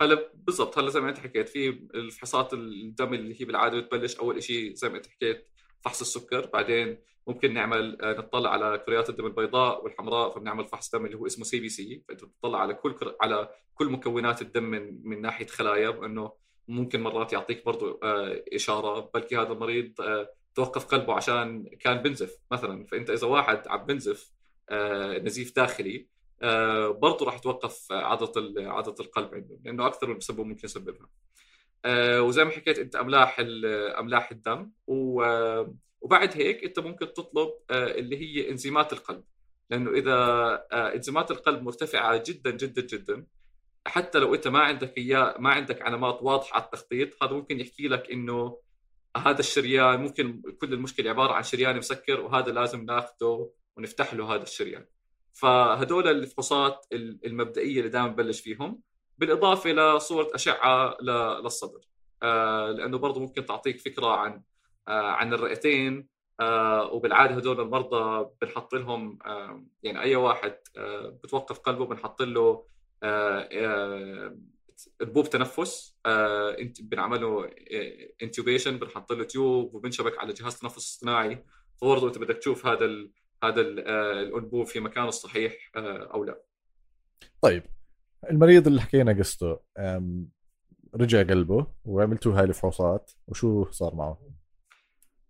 [0.02, 4.42] هلا بالضبط هلا زي ما انت حكيت في الفحوصات الدم اللي هي بالعادة بتبلش أول
[4.42, 5.46] شيء زي ما انت حكيت
[5.84, 6.46] فحص السكر.
[6.46, 11.26] بعدين ممكن نعمل آه، نطلع على كريات الدم البيضاء والحمراء فبنعمل فحص دم اللي هو
[11.26, 13.16] اسمه CBC فأنت بتطلع على كل كر...
[13.20, 16.32] على كل مكونات الدم من من ناحية خلايا وانه
[16.68, 19.10] ممكن مرات يعطيك برضه آه، إشارة.
[19.14, 22.84] بلكي هذا المريض آه، توقف قلبه عشان كان بنزف مثلا.
[22.84, 24.36] فأنت إذا واحد عم بنزف
[25.22, 26.08] نزيف داخلي
[26.90, 31.08] برضه راح توقف عضلة عضلة القلب عنده لأنه أكثر من مسبب ممكن يسببها.
[32.18, 33.36] وزي ما حكيت انت أملاح
[33.98, 34.70] أملاح الدم.
[34.86, 39.24] وبعد هيك انت ممكن تطلب اللي هي إنزيمات القلب.
[39.70, 43.26] لأنه إذا إنزيمات القلب مرتفعة جدا جدا جدا
[43.86, 47.88] حتى لو أنت ما عندك إياه ما عندك علامات واضحة على التخطيط هذا ممكن يحكي
[47.88, 48.58] لك إنه
[49.16, 54.42] هذا الشريان ممكن كل المشكلة عبارة عن شريان مسكر وهذا لازم ناخذه ونفتح له هذا
[54.42, 54.86] الشريان.
[55.32, 58.80] فهدول الفحوصات المبدئية اللي دائما ببلش فيهم.
[59.18, 61.80] بالإضافة لصورة أشعة للصدر.
[62.22, 64.42] آه، لأنه برضه ممكن تعطيك فكرة عن
[64.88, 66.08] آه، عن الرئتين.
[66.40, 69.18] آه، وبالعادة هدول المرضى بنحط لهم
[69.82, 70.56] يعني أي واحد
[71.24, 72.66] بتوقف قلبه بنحط له
[75.02, 75.96] انبوب تنفس.
[76.80, 77.50] بنعمله
[78.22, 81.44] intubation بنحط له tube وبنشبك على جهاز تنفس اصطناعي.
[81.80, 83.08] فبرضه أنت بدك تشوف هذا
[83.44, 86.42] هذا الأنبوب في مكانه الصحيح أو لا.
[87.42, 87.75] طيب.
[88.30, 89.58] المريض اللي حكينا قصته
[90.94, 94.18] رجع قلبه وعملتوا هاي الفحوصات وشو صار معه؟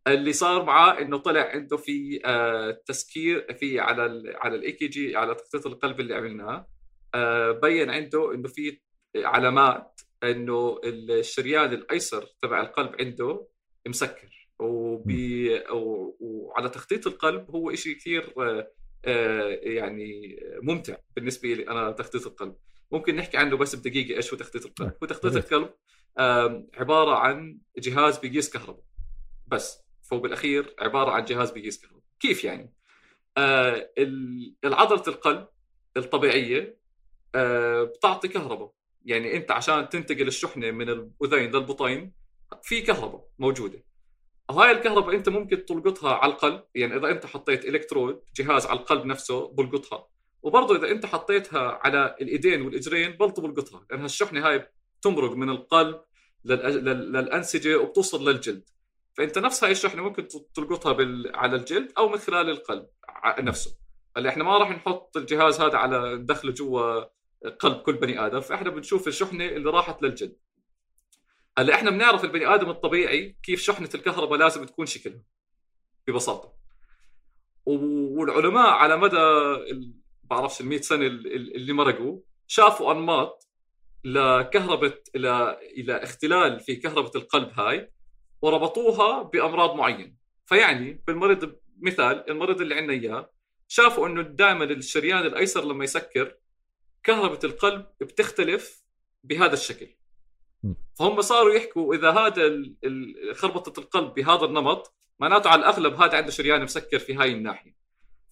[0.07, 5.17] اللي صار معاه إنه طلع عنده في آه، تسكير في على ال على ال EKG
[5.17, 6.67] على تخطيط القلب اللي عملناه.
[7.15, 8.81] آه، بين عنده إنه في
[9.17, 13.47] علامات إنه الشريان الأيسر تبع القلب عنده
[13.87, 14.49] مسكر.
[14.59, 15.63] وبي
[16.21, 18.35] وعلى تخطيط القلب هو شيء كثير
[19.05, 22.57] آه، يعني ممتع بالنسبة لي أنا تخطيط القلب.
[22.93, 25.75] ممكن نحكي عنه بس بدقيقة إيش هو تخطيط القلب؟ هو تخطيط القلب
[26.75, 28.85] عبارة عن جهاز بيقيس كهرباء.
[29.47, 32.03] بس فهو بالاخير عبارة عن جهاز بيقيس كهرباء.
[32.21, 32.73] كيف يعني؟
[33.39, 33.93] آه
[34.65, 35.49] العضلة القلب
[35.97, 36.79] الطبيعية
[37.35, 38.73] آه بتعطي كهرباء.
[39.05, 42.13] يعني أنت عشان تنتقل الشحنة من الأذين للبطين
[42.63, 43.85] في كهرباء موجودة.
[44.51, 46.65] هاي الكهرباء أنت ممكن تلقطها على القلب.
[46.75, 50.09] يعني إذا أنت حطيت الكترود جهاز على القلب نفسه بلقطها.
[50.47, 54.69] وبرضه إذا أنت حطيتها على الإيدين والإجرين برضه بلقطها لأن الشحنه هاي
[55.03, 56.01] تمرق من القلب
[56.45, 58.69] للأنسجة وبتوصل للجلد.
[59.15, 61.37] فأنت نفس هاي الشحنة ممكن تلقطها بال...
[61.37, 62.87] على الجلد أو من خلال القلب
[63.39, 63.77] نفسه.
[64.17, 67.05] اللي إحنا ما راح نحط الجهاز هذا على ندخله جوا
[67.59, 70.37] قلب كل بني آدم فإحنا بنشوف الشحنة اللي راحت للجلد.
[71.59, 75.23] هلا إحنا بنعرف البني آدم الطبيعي كيف شحنة الكهرباء لازم تكون شكلها
[76.07, 76.53] ببساطة.
[77.67, 79.17] والعلماء على مدى
[80.31, 83.49] بعرفش ال 100 سنه اللي مرقوا شافوا أنماط
[84.05, 87.93] لكهرباء إلى إلى اختلال في كهرباء القلب هاي
[88.43, 90.13] وربطوها بأمراض معينة.
[90.47, 93.31] فيعني بالمرض مثال المرض اللي عندنا إياه
[93.69, 96.35] شافوا إنه دائما الشريان الأيسر لما يسكر
[97.03, 98.83] كهرباء القلب بتختلف
[99.25, 99.89] بهذا الشكل.
[100.99, 102.65] فهم صاروا يحكوا إذا هذا
[103.35, 107.77] خربطة القلب بهذا النمط معناته على الأغلب هذا عنده شريان مسكر في هاي الناحية.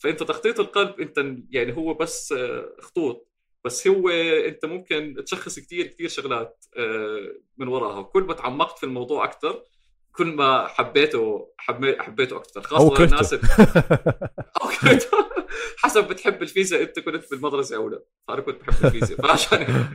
[0.04, 3.28] فانت تخطيط القلب انت يعني هو بس آه، خطوط.
[3.64, 4.08] بس هو
[4.48, 8.02] انت ممكن تشخص كثير كثير شغلات آه، من وراها.
[8.02, 9.62] كل ما تعمقت في الموضوع أكثر
[10.12, 11.48] كل ما حبيته
[11.98, 13.34] حبيته أكثر خاصة الناس
[14.62, 15.08] أو كرهته.
[15.78, 18.02] حسب بتحب الفيزياء أنت كنت بالمدرسة أو لا.
[18.30, 19.20] أنا كنت بحب الفيزياء.
[19.20, 19.86] فعشان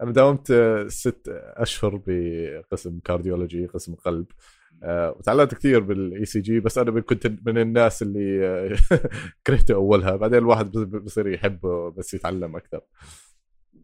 [0.00, 0.52] أنا داومت
[0.88, 1.22] ست
[1.56, 4.26] أشهر بقسم cardiology قسم قلب.
[4.30, 8.76] آه، وتعلمت كثير بال ECG بس أنا كنت من الناس اللي آه،
[9.46, 10.16] كرهته أولها.
[10.16, 12.80] بعدين الواحد بصير يحبه بس يتعلم أكثر.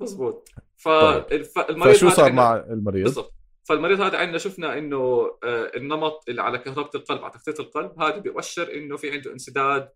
[0.00, 0.48] مزبوط.
[0.84, 1.42] طيب.
[1.42, 3.34] فالمريض فشو صار مع المريض؟ بالضبط.
[3.64, 4.96] فالمريض هذا عندنا شفنا إنه
[5.44, 9.88] آه، النمط اللي على كهرباء القلب على تخطيط القلب هذا بيؤشر إنه في عنده انسداد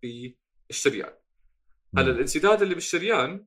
[0.69, 1.13] بالشريان.
[1.97, 3.45] هلا الانسداد اللي بالشريان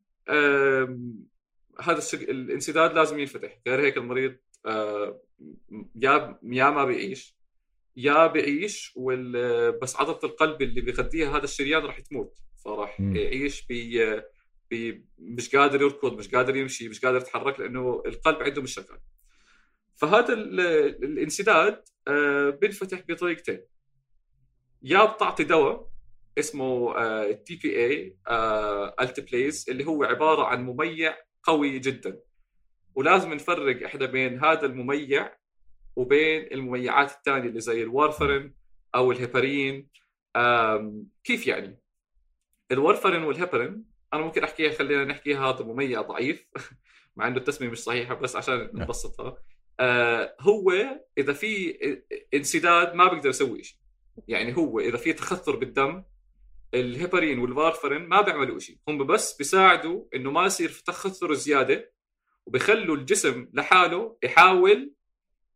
[1.80, 3.60] هذا الانسداد لازم ينفتح.
[3.66, 4.36] غير هيك المريض
[5.96, 7.33] يا يا ما بيعيش.
[7.96, 9.32] يا بيعيش وال...
[9.78, 12.38] بس عضلة القلب اللي بيغذيها هذا الشريان راح تموت.
[12.64, 14.22] فراح يعيش بي...
[14.70, 15.04] بي...
[15.18, 19.00] مش قادر يركض مش قادر يمشي مش قادر يتحرك لأنه القلب عنده مش شغال.
[19.96, 20.60] فهذا ال...
[21.04, 23.60] الانسداد آه، بينفتح بطريقتين.
[24.82, 25.88] يا بتعطي دواء
[26.38, 26.94] اسمه
[27.32, 32.20] tPA alteplase اللي هو عبارة عن مميع قوي جدا.
[32.94, 35.32] ولازم نفرق إحنا بين هذا المميع
[35.96, 38.54] وبين المميعات الثانية اللي زي ال warfarin
[38.94, 39.88] أو الهيبارين
[41.24, 41.80] كيف يعني؟
[42.72, 46.46] ال warfarin وال heparin أنا ممكن أحكيها خلينا نحكيها هذا مميع ضعيف
[47.16, 48.82] مع إنه التسمية مش صحيحة بس عشان نعم.
[48.82, 49.38] نبسطها
[49.80, 50.72] آه هو
[51.18, 51.78] إذا في
[52.34, 53.78] انسداد ما بيقدر يسوي شيء
[54.28, 56.04] يعني هو إذا في تخثر بالدم
[56.74, 61.34] ال heparin وال warfarin ما بيعملوا شيء هم بس بيساعدوا إنه ما يصير في تخثر
[61.34, 61.92] زيادة
[62.46, 64.93] وبيخلوا الجسم لحاله يحاول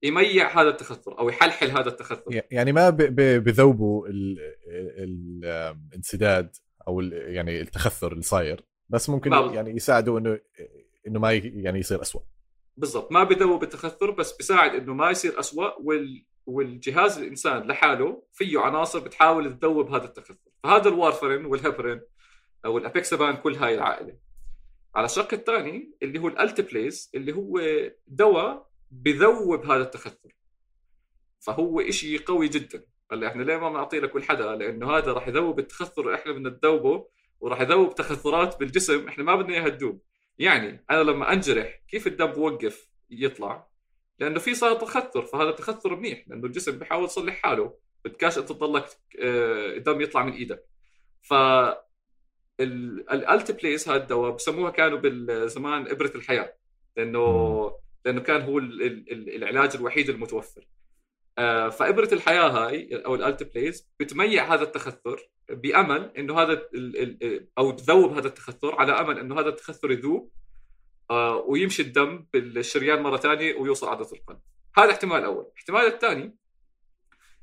[0.02, 2.42] يميع هذا التخثر أو يحلحل هذا التخثر.
[2.50, 2.90] يعني ما
[3.38, 4.08] بذوبوا
[5.92, 6.56] الانسداد
[6.88, 10.40] أو يعني التخثر اللي صاير بس ممكن ما يعني يساعدوا إنه
[11.06, 12.22] إنه ما يعني يصير اسوء
[12.76, 13.12] بالضبط.
[13.12, 18.98] ما بذوب التخثر بس بيساعد إنه ما يصير اسوء وال والجهاز الإنسان لحاله فيه عناصر
[18.98, 20.50] بتحاول تذوب هذا التخثر.
[20.62, 22.00] فهذا ال warfarin وال heparin
[22.64, 24.16] أو ال apixaban كل هاي العائلة.
[24.94, 27.61] على الشق الثاني اللي هو ال alteplase اللي هو
[28.06, 30.37] دواء بذوب هذا التخثر.
[31.40, 32.85] فهو إشي قوي جدا.
[33.12, 37.09] هلأ إحنا ليه ما بنعطيه لكل حدا؟ لأنه هذا راح يذوب التخثر إحنا بدنا نذوبه
[37.40, 40.03] وراح يذوب تخثرات بالجسم إحنا ما بدنا إياها تذوب.
[40.38, 43.68] يعني أنا لما أنجرح كيف الدم بوقف يطلع؟
[44.18, 47.79] لأنه في صار تخثر فهذا التخثر منيح لأنه الجسم بحاول يصلح حاله.
[48.05, 48.85] بدكاش أنت تضلك
[49.20, 50.64] آه، دم يطلع من إيدك.
[51.22, 51.35] ف
[52.61, 56.55] الالتبليس هذا الدواء بسموها كانوا بالزمان إبرة الحياة.
[56.96, 57.67] لأنه
[58.04, 60.68] لأنه كان هو العلاج الوحيد المتوفر.
[61.38, 66.62] آه، فإبرة الحياة هاي أو الالتبليز بتميع هذا التخثر بأمل إنه هذا
[67.58, 70.30] أو تذوب هذا التخثر على أمل إنه هذا التخثر يذوب
[71.11, 74.40] آه، ويمشي الدم بالشريان مرة ثانية ويوصل عضله القلب.
[74.78, 75.46] هذا احتمال أول.
[75.52, 76.37] الاحتمال الثاني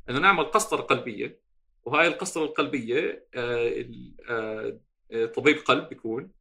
[0.10, 1.40] إنه نعمل قسطرة قلبية
[1.86, 4.80] وهاي القسطرة القلبية آه،
[5.36, 6.32] طبيب قلب بيكون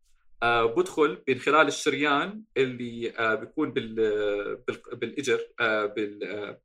[0.43, 3.71] آه، بدخل من خلال الشريان اللي آه، بيكون
[4.93, 6.57] بالإجر آه، بال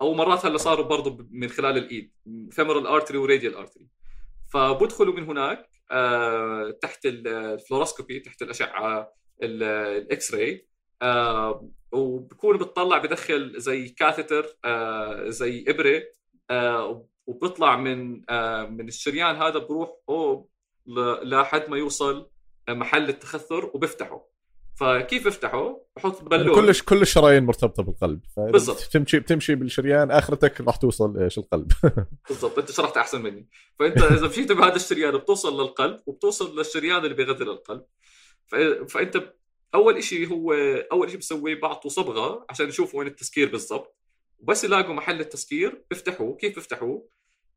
[0.00, 2.12] أو مرات هلا صاروا برضه من خلال الإيد
[2.50, 3.88] femoral artery و radial artery
[4.52, 5.68] فبدخلوا من هناك
[6.82, 10.66] تحت ال fluoroscopy تحت الأشعة ال X-ray
[11.92, 14.46] وبكون بتطلع بدخل زي catheter
[15.30, 16.02] زي إبرة
[17.26, 18.10] وبيطلع من
[18.76, 19.90] من الشريان هذا بروح
[21.22, 22.30] لحد ما يوصل
[22.68, 24.34] محل التخثر وبيفتحه
[24.74, 26.54] فكيف افتحه؟ بحط يعني بالون.
[26.54, 28.20] كل كل الشرايين مرتبطة بالقلب.
[28.36, 28.84] بالضبط.
[28.86, 31.72] بتمشي بتمشي بالشريان آخرتك راح توصل إيش القلب.
[32.28, 32.58] بالضبط.
[32.58, 33.48] أنت شرحت أحسن مني.
[33.78, 37.84] فأنت إذا مشيت بهذا الشريان بتوصل للقلب وبتوصل للشريان اللي بيغذي القلب
[38.46, 38.54] ف...
[38.88, 39.34] فأنت
[39.74, 40.52] أول شيء هو
[40.92, 43.96] أول شيء بسويه بعطوا صبغة عشان يشوفوا وين التسكير بالضبط.
[44.38, 47.08] وبس يلاقوا محل التسكير بيفتحوه كيف بيفتحوه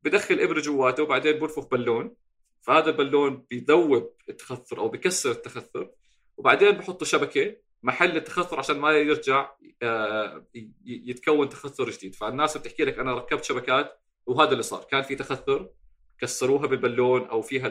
[0.02, 2.14] بدخل ابره جواته وبعدين بنفخ بالون.
[2.62, 5.90] فهذا البالون بيذوب التخثر أو بكسر التخثر
[6.36, 9.50] وبعدين بحطوا شبكة محل التخثر عشان ما يرجع
[9.82, 10.46] آه،
[10.84, 12.14] يتكون تخثر جديد.
[12.14, 14.84] فالناس بتحكي لك أنا ركبت شبكات وهذا اللي صار.
[14.90, 15.70] كان في تخثر
[16.18, 17.68] كسروها بالبالون أو فيها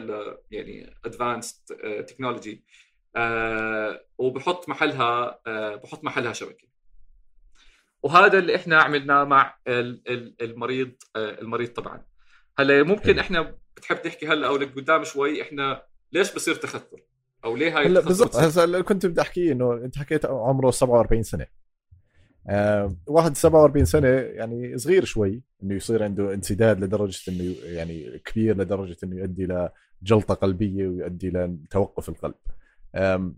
[0.50, 1.56] يعني advanced
[2.06, 2.64] technology
[4.18, 6.68] وبحط محلها آه، بحط محلها شبكة.
[8.02, 12.04] وهذا اللي إحنا عملناه مع ال- ال- المريض آه، المريض طبعا.
[12.58, 13.18] هلأ ممكن.
[13.18, 17.00] إحنا بتحب تحكي هلا أو لقدام شوي إحنا ليش بصير تخثر
[17.44, 21.46] أو ليه هاي هلا بالضبط؟ هسا كنت بدي أحكيه إنه أنت حكيت عمره 47 سنة.
[22.48, 28.56] آه واحد 47 سنة يعني صغير شوي إنه يصير عنده انسداد لدرجة إنه يعني كبير
[28.56, 29.48] لدرجة إنه يؤدي
[30.02, 32.34] لجلطه قلبية ويؤدي لتوقف القلب.
[32.94, 33.36] آم،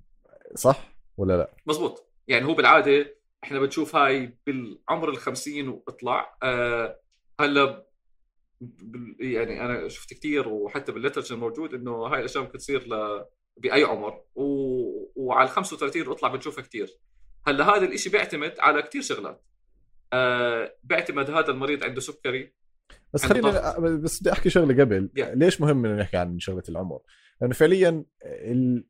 [0.55, 2.07] صح ولا لا؟ مزبوط.
[2.29, 6.37] يعني هو بالعادة إحنا بنشوف هاي بالعمر ال 50 وإطلع.
[6.43, 7.01] آه
[7.41, 7.85] هلا
[9.21, 13.25] يعني أنا شفت كثير وحتى بال literature موجود إنه هاي الأشياء ممكن تصير ل
[13.57, 14.21] بأي عمر.
[14.35, 14.45] و...
[15.17, 16.99] وعلى ال 35 واطلع بنشوفها كثير
[17.47, 19.45] هلأ هذا الإشي بيعتمد على كثير شغلات.
[20.13, 22.55] آه بيعتمد هذا المريض عنده سكري
[23.15, 25.11] بس خلينا بس بدي أحكي شغلة قبل.
[25.19, 25.21] Yeah.
[25.21, 27.01] ليش مهم انه نحكي عن شغلة العمر؟
[27.41, 28.87] لأنه فعليا ال...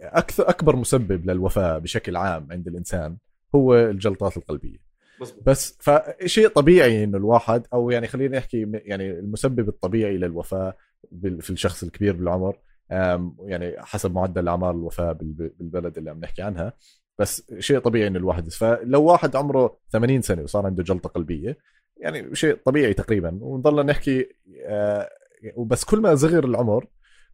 [0.00, 3.18] أكثر أكبر مسبب للوفاة بشكل عام عند الإنسان
[3.54, 4.91] هو الجلطات القلبية.
[5.46, 10.76] بس فشيء طبيعي إنه الواحد أو يعني خلينا نحكي يعني المسبب الطبيعي للوفاة
[11.40, 12.58] في الشخص الكبير بالعمر
[13.46, 16.72] يعني حسب معدل اعمار الوفاة بال- بالبلد اللي عم نحكي عنها.
[17.18, 21.58] بس شيء طبيعي إنه الواحد فلو واحد عمره 80 سنة وصار عنده جلطة قلبية
[21.96, 23.38] يعني شيء طبيعي تقريبا.
[23.40, 24.28] ونضلنا نحكي
[24.66, 25.08] آه،
[25.56, 26.86] وبس كل ما صغر العمر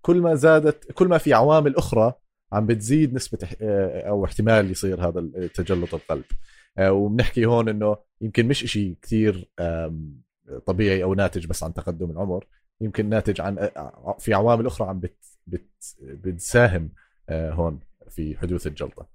[0.03, 2.13] كل ما زادت كل ما في عوامل أخرى
[2.53, 6.25] عم بتزيد نسبة آه، أو احتمال يصير هذا تجلط القلب.
[6.81, 9.49] وبنحكي هون إنه يمكن مش إشي كثير
[10.67, 12.47] طبيعي أو ناتج بس عن تقدم العمر
[12.81, 16.91] يمكن ناتج عن آه، في عوامل أخرى عم بت بت بتساهم
[17.29, 19.09] آه، هون في حدوث الجلطة.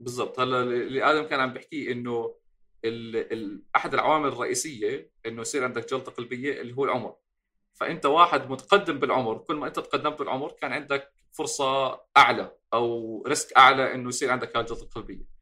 [0.00, 0.40] بالضبط.
[0.40, 2.34] هلا اللي آدم كان عم بيحكيه إنه
[2.84, 3.16] ال...
[3.32, 3.62] ال...
[3.76, 7.16] أحد العوامل الرئيسية إنه يصير عندك جلطة قلبية اللي هو العمر.
[7.74, 13.56] فأنت واحد متقدم بالعمر كل ما أنت تقدمت بالعمر كان عندك فرصة أعلى أو ريسك
[13.56, 15.35] أعلى إنه يصير عندك هاي الجلطة القلبية.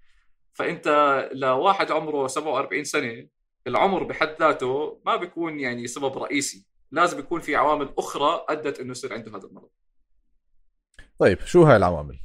[0.55, 0.89] فأنت
[1.33, 3.29] لواحد عمره 47 سنة
[3.67, 8.91] العمر بحد ذاته ما بيكون يعني سبب رئيسي لازم يكون في عوامل أخرى أدت إنه
[8.91, 9.71] يصير عنده هذا المرض.
[11.19, 12.19] طيب شو هاي العوامل؟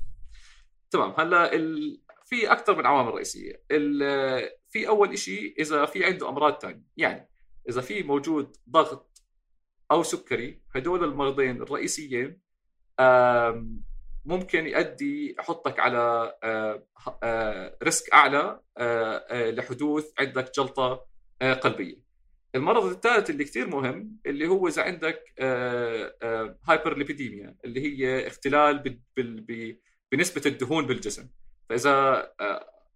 [0.91, 2.01] تمام هلا ال...
[2.25, 3.63] في أكثر من عوامل رئيسية.
[3.71, 4.49] ال...
[4.69, 7.29] في أول شيء إذا في عنده أمراض ثانية يعني
[7.69, 9.23] إذا في موجود ضغط
[9.91, 12.41] أو سكري هدول المرضين الرئيسيين
[14.29, 16.83] ممكن يؤدي يحطك على آه،
[17.23, 21.05] آه، risk أعلى آه، لحدوث عندك جلطة
[21.61, 21.95] قلبية.
[22.55, 25.23] المرض الثالث اللي كثير مهم اللي هو إذا عندك
[26.63, 28.99] هايبرليبيديميا اللي هي اختلال
[30.11, 31.29] بنسبة الدهون بالجسم.
[31.69, 32.27] فإذا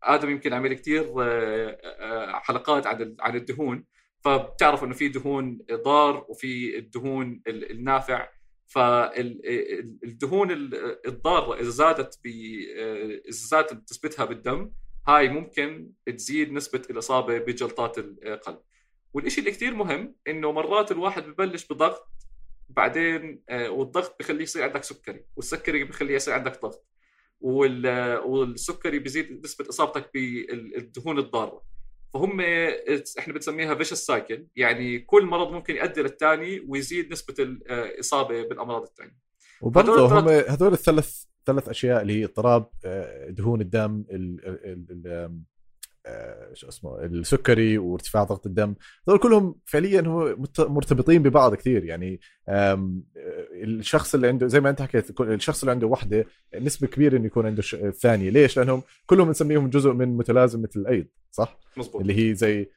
[0.03, 1.03] آدم يمكن عمل كثير
[2.39, 3.85] حلقات عن عن الدهون
[4.23, 8.29] فبتعرف إنه في دهون ضار وفي الدهون ال- النافع.
[8.67, 10.51] فالدهون
[11.07, 14.71] الضارة إذا زادت ب إذا زادت نسبتها بالدم
[15.07, 18.59] هاي ممكن تزيد نسبة الإصابة بجلطات القلب.
[19.13, 22.07] والشيء اللي كثير مهم إنه مرات الواحد ببلش بضغط
[22.69, 26.85] بعدين آه، والضغط بخليه يصير عندك سكري والسكري بخليه يصير عندك ضغط
[27.41, 31.63] وال- والسكري بيزيد نسبة إصابتك بالدهون الضارة.
[32.13, 32.41] فهم
[33.19, 39.17] إحنا بنسميها vicious cycle يعني كل مرض ممكن يؤدي للثاني ويزيد نسبة الاصابه بالأمراض الثانية
[39.61, 44.03] وبرضه هدول هم هدول الثلاث ثلاث أشياء اللي هي اضطراب آه، دهون الدم
[46.53, 48.75] شو اسمه السكري وارتفاع ضغط الدم.
[49.07, 51.83] هذول كلهم فعليا هو مرتبطين ببعض كثير.
[51.83, 52.97] يعني آه،
[53.53, 56.25] الشخص اللي عنده زي ما انت حكيت الشخص اللي عنده وحدة
[56.55, 61.59] نسبة كبيرة إنه يكون عنده الثانية ليش؟ لأنهم كلهم بنسميهم جزء من متلازمه الأيض صح؟
[61.77, 62.69] مزبوط اللي هي زي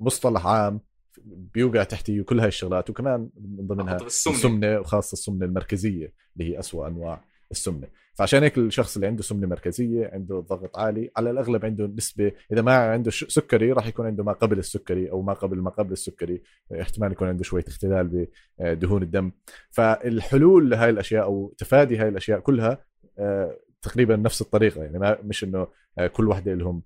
[0.00, 0.80] مصطلح عام
[1.24, 4.36] بيوقع تحتيه كل هاي الشغلات وكمان من ضمنها السمنة.
[4.36, 7.88] السمنة وخاصة السمنة المركزية اللي هي أسوأ أنواع السمنة.
[8.14, 12.62] فعشان هيك الشخص اللي عنده سمنة مركزية عنده ضغط عالي على الأغلب عنده نسبة إذا
[12.62, 16.42] ما عنده سكري راح يكون عنده ما قبل السكري أو ما قبل ما قبل السكري.
[16.80, 18.26] احتمال يكون عنده شوية اختلال
[18.58, 19.32] بدهون الدم.
[19.70, 22.84] فالحلول لهي الأشياء أو تفادي هاي الأشياء كلها
[23.18, 24.82] آه، تقريبا نفس الطريقة.
[24.84, 25.66] يعني ما مش إنه
[25.98, 26.82] آه، كل واحدة لهم.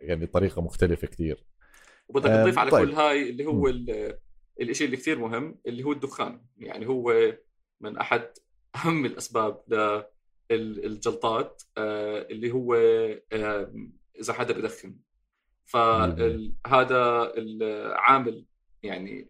[0.00, 1.44] يعني طريقة مختلفة كثير
[2.08, 2.88] وبدك تضيف على طيب.
[2.88, 4.18] كل هاي اللي هو ال-
[4.60, 6.40] الشيء اللي كثير مهم اللي هو الدخان.
[6.58, 7.14] يعني هو
[7.80, 8.22] من أحد
[8.76, 9.60] أهم الأسباب
[10.50, 12.74] للجلطات آه، اللي هو
[14.20, 14.96] إذا حدا بدخن.
[15.64, 18.44] فهذا العامل
[18.82, 19.28] يعني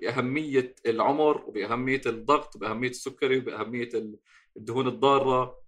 [0.00, 3.88] بأهمية العمر وبأهمية الضغط وبأهمية السكري وبأهمية
[4.56, 5.60] الدهون الضارة.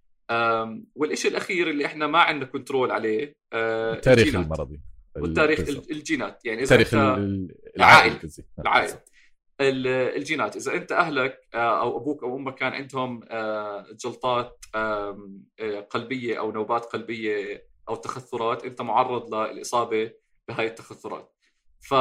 [0.95, 4.45] والشيء الأخير اللي إحنا ما عندنا control عليه آه، التاريخ الجينات.
[4.45, 4.81] المرضي.
[5.15, 5.59] والتاريخ.
[5.91, 6.45] الجينات.
[6.45, 7.55] يعني إذا التاريخ أنت ال-
[9.61, 10.55] الجينات.
[10.55, 15.17] إذا أنت أهلك آه، أو أبوك أو أمك كان عندهم آه، جلطات آه،
[15.89, 20.11] قلبية أو نوبات قلبية أو تخثرات أنت معرض للإصابة
[20.47, 21.33] بهاي التخثرات.
[21.81, 21.93] ف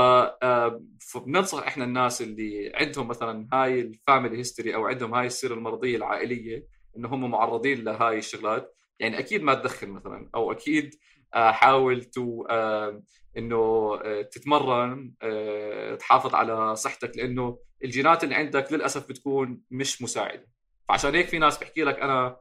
[1.00, 5.96] فبننصح إحنا الناس اللي عندهم مثلا هاي ال family history أو عندهم هاي السيرة المرضية
[5.96, 8.76] العائلية إنه هم معرضين لهاي الشغلات.
[9.00, 10.94] يعني أكيد ما تدخن مثلا أو أكيد
[11.34, 13.04] حاول to آم،
[13.36, 13.56] إنه
[14.04, 20.48] آه، تتمرن آه، تحافظ على صحتك لأنه الجينات اللي عندك للأسف بتكون مش مساعدة.
[20.88, 22.36] فعشان هيك في ناس بحكي لك أنا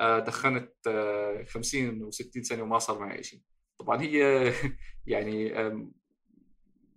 [0.00, 3.40] آه، دخنت آه، 50 و60 سنة وما صار معي شيء
[3.78, 4.52] طبعا هي
[5.06, 5.52] يعني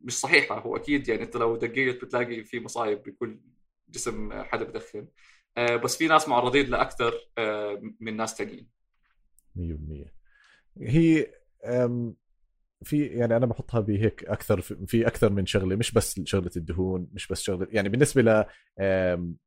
[0.01, 0.59] مش صحيحة.
[0.59, 3.39] هو أكيد يعني أنت لو دقيت بتلاقي في مصايب بكل
[3.89, 5.07] جسم حدا بدخن.
[5.57, 8.67] آه، بس في ناس معرضين لأكثر آه، من ناس تانيين.
[9.55, 10.14] 100%
[10.81, 11.27] هي
[12.83, 17.27] في يعني أنا بحطها بهيك أكثر في أكثر من شغلة مش بس شغلة الدهون مش
[17.27, 18.45] بس شغلة يعني بالنسبة ل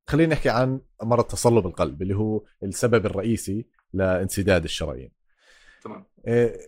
[0.07, 5.11] خلينا نحكي عن مرض تصلب القلب اللي هو السبب الرئيسي لانسداد الشرايين.
[5.85, 6.05] تمام.
[6.27, 6.59] آه،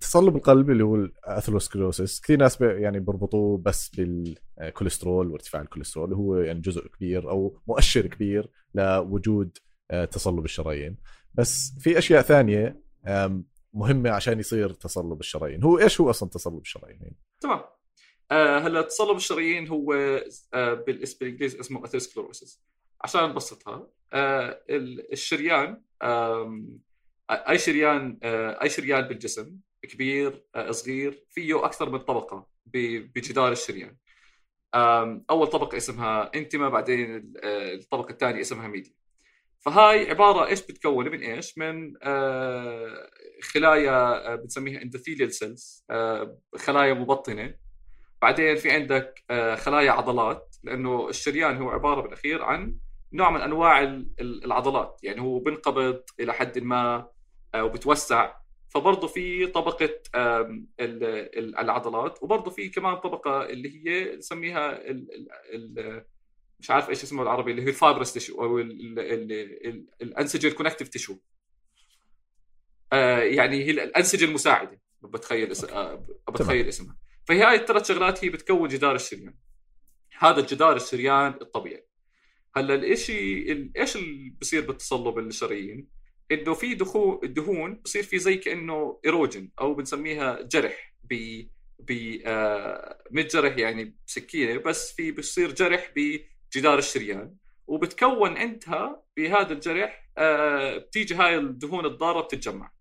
[0.00, 6.16] تصلب القلب اللي هو ال atherosclerosis كثير ناس يعني بربطوه بس بالكوليسترول وارتفاع الكوليسترول اللي
[6.16, 9.58] هو يعني جزء كبير أو مؤشر كبير لوجود
[9.90, 10.96] آه، تصلب الشرايين.
[11.34, 12.82] بس في أشياء ثانية
[13.76, 15.62] مهمة عشان يصير تصلب الشرايين.
[15.62, 17.60] هو إيش هو أصلا تصلب الشرايين؟ تمام.
[18.30, 19.92] آه هلأ تصلب الشرايين هو
[20.54, 22.62] آه بالانجليزي اسمه اثيروسكلوروسيس
[23.00, 26.78] عشان نبسطها آه ال- الشريان آم،
[27.30, 33.96] أي شريان آه أي شريان بالجسم كبير آه صغير فيه أكثر من طبقة بجدار الشريان.
[35.30, 38.92] أول طبقة اسمها intima بعدين آه، الطبقة الثانية اسمها ميديا.
[39.66, 43.10] فهاي عبارة إيش بتكون؟ من إيش؟ من آه،
[43.42, 45.84] خلايا آه، بنسميها endothelial cells
[46.56, 47.54] خلايا مبطنة.
[48.22, 52.76] بعدين في عندك آه، خلايا عضلات لأنه الشريان هو عبارة بالأخير عن
[53.12, 55.00] نوع من أنواع ال- ال- العضلات.
[55.02, 57.08] يعني هو بنقبض إلى حد ما
[57.54, 58.34] آه، وبتوسع.
[58.68, 59.90] فبرضه في طبقة
[61.60, 64.80] العضلات وبرضه في كمان طبقة اللي هي نسميها
[66.60, 69.32] مش عارف إيش اسمه بالعربي اللي هي ال fibrous tissue أو ال- ال-
[69.66, 71.16] ال- الانسجه ال connective tissue
[72.92, 75.64] آه، يعني هي الانسجه المساعده بتخيل اس...
[75.64, 76.96] آه، بتخيل اسمها.
[77.24, 79.34] فهي هاي الثلاث شغلات هي بتكون جدار الشريان.
[80.18, 81.86] هذا الجدار الشريان الطبيعي.
[82.56, 85.88] هلأ الإشي ال- إيش اللي بصير بالتصلب الشرايين
[86.32, 91.42] إنه في دخول الدهون بصير في زي كأنه erosion أو بنسميها جرح ب
[91.78, 95.92] ب آه مش جرح يعني بسكينة بس في بصير جرح
[96.56, 97.34] بجدار الشريان
[97.66, 102.72] وبتكون عندها بهذا الجرح آه بتيجي هاي الدهون الضارة بتتجمع.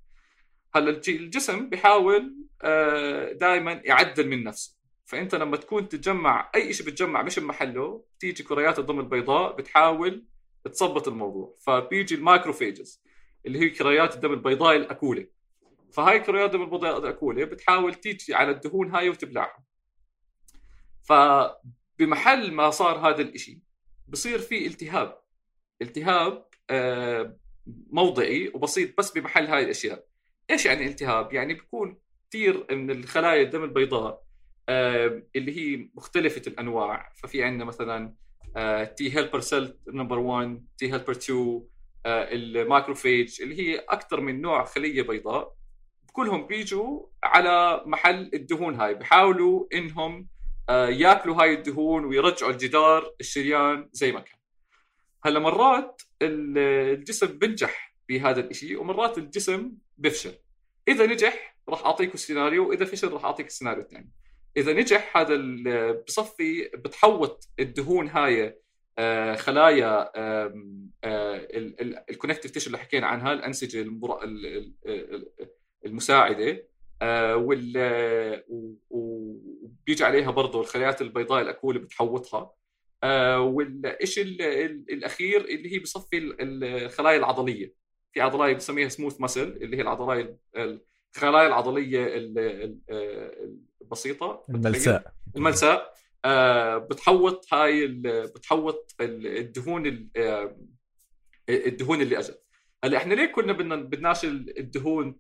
[0.75, 4.75] هلا الج- الجسم بيحاول آه دائما يعدل من نفسه.
[5.05, 10.25] فأنت لما تكون تتجمع أي شيء بتجمع مش بمحله بتيجي كريات الدم البيضاء بتحاول
[10.63, 11.55] تظبط الموضوع.
[11.61, 13.03] فبيجي المايكروفيجز
[13.45, 15.27] اللي هي كريات الدم البيضاء الأكولة.
[15.93, 19.63] فهاي كريات الدم البيضاء الأكولة بتحاول تيجي على الدهون هاي وتبلعها.
[21.99, 23.61] فبمحل ما صار هذا الإشي
[24.07, 25.21] بصير في التهاب.
[25.81, 27.37] التهاب آه،
[27.91, 30.05] موضعي وبسيط بس بمحل هاي الأشياء.
[30.49, 31.97] إيش يعني التهاب؟ يعني بيكون
[32.29, 34.25] كثير من الخلايا الدم البيضاء
[34.69, 37.13] آه، اللي هي مختلفة الأنواع.
[37.15, 38.13] ففي عندنا مثلا
[38.97, 41.63] T helper cell number 1 T helper 2
[42.05, 45.55] ال macrophage اللي هي أكثر من نوع خلية بيضاء.
[46.15, 50.27] كلهم بيجوا على محل الدهون هاي بيحاولوا إنهم
[50.69, 54.37] ياكلوا هاي الدهون ويرجعوا الجدار الشريان زي ما كان.
[55.25, 56.57] هلا مرات ال-
[56.97, 60.33] الجسم بنجح بهذا الشيء ومرات الجسم بفشل.
[60.87, 64.11] إذا نجح راح اعطيكم السيناريو وإذا فشل راح أعطيك السيناريو الثاني.
[64.57, 65.35] إذا نجح هذا
[65.91, 68.59] بصفي بتحوط الدهون هاي
[68.97, 70.11] آه، خلايا
[72.09, 73.81] ال connective tissue اللي حكينا عنها الأنسجة
[75.85, 76.63] المساعدة آه،
[77.35, 77.73] وال
[78.47, 82.51] و- وبيجي عليها برضه الخلايات البيضاء الاكوله بتحوطها.
[83.03, 87.73] آه، والشيء ال- ال- الأخير اللي هي بصفي ال- الخلايا العضلية.
[88.13, 90.37] في عضلاية بنسميها smooth muscle اللي هي العضلاية
[91.15, 92.07] الخلايا العضلية
[93.81, 94.45] البسيطة.
[94.49, 95.13] الملساء.
[95.35, 95.93] الملساء.
[96.25, 100.09] آه، بتحوط هاي بتحوط الدهون
[101.49, 102.41] الدهون اللي أجت.
[102.83, 105.19] هلأ إحنا ليه كنا بدنا بدناش الدهون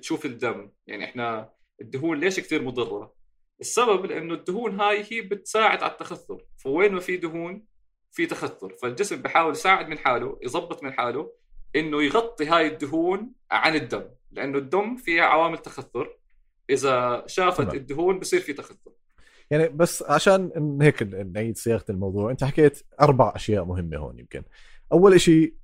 [0.00, 0.70] تشوف الدم.
[0.86, 3.14] يعني إحنا الدهون ليش كثير مضرة؟
[3.60, 6.44] السبب لأنه الدهون هاي هي بتساعد على التخثر.
[6.56, 7.64] فوين ما في دهون
[8.10, 8.74] في تخثر.
[8.82, 11.32] فالجسم بحاول يساعد من حاله يظبط من حاله
[11.76, 14.04] إنه يغطي هاي الدهون عن الدم.
[14.32, 16.16] لأنه الدم فيها عوامل تخثر.
[16.70, 18.92] إذا شافت الدهون بصير في تخثر.
[19.50, 24.42] يعني بس عشان هيك نعيد صياغة الموضوع أنت حكيت أربع أشياء مهمة هون يمكن.
[24.94, 25.54] أول شيء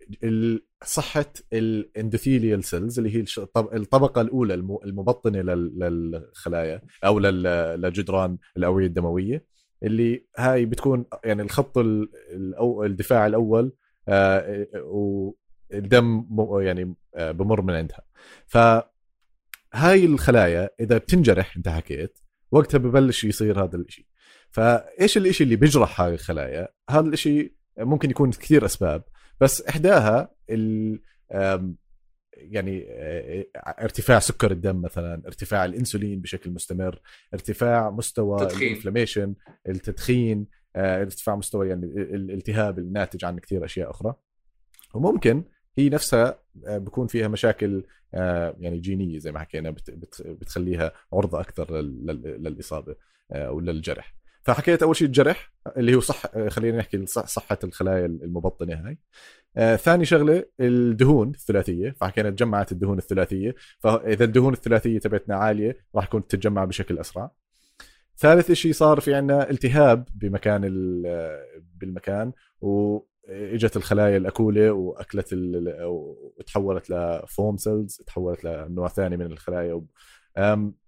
[0.84, 3.24] صحة ال endothelial cells اللي هي
[3.56, 9.46] الطبقة الأولى المبطنة للخلايا أو لجدران الاوعيه الدموية
[9.82, 11.78] اللي هاي بتكون يعني الخط
[12.84, 13.72] الدفاع الأول
[14.08, 16.26] آه، والدم
[16.60, 18.00] يعني آه، بمر من عندها.
[18.46, 18.58] ف
[19.74, 22.18] هاي الخلايا إذا بتنجرح إنت حكيت
[22.50, 24.06] وقتها ببلش يصير هذا الشيء
[24.50, 29.04] فإيش الشيء اللي بيجرح هاي الخلايا؟ هذا الشيء ممكن يكون كثير أسباب.
[29.41, 31.01] بس إحداها ال
[32.36, 32.86] يعني
[33.57, 37.01] ارتفاع سكر الدم مثلا ارتفاع الإنسولين بشكل مستمر
[37.34, 39.34] ارتفاع مستوى الانفلاميشن
[39.68, 44.14] التدخين ارتفاع مستوى يعني الالتهاب الناتج عن كثير أشياء أخرى.
[44.95, 45.45] وممكن
[45.78, 49.74] هي نفسها بكون فيها مشاكل يعني جينية زي ما حكينا
[50.24, 52.97] بتخليها عرضة أكثر للإصابة
[53.32, 54.19] أو للجرح.
[54.43, 58.99] فحكيت أول شيء الجرح اللي هو صح خلينا نحكي صحة الخلايا المبطنة هاي.
[59.57, 66.07] آه ثاني شغلة الدهون الثلاثية فحكينا تجمعت الدهون الثلاثية فإذا الدهون الثلاثية تبعتنا عالية راح
[66.07, 67.30] تكون تتجمع بشكل أسرع.
[68.18, 70.61] ثالث شيء صار في عندنا التهاب بمكان
[71.76, 75.28] بالمكان وإجت الخلايا الأكولة وأكلت
[76.38, 79.82] وتحولت لفوم سيلز تحولت لنوع ثاني من الخلايا.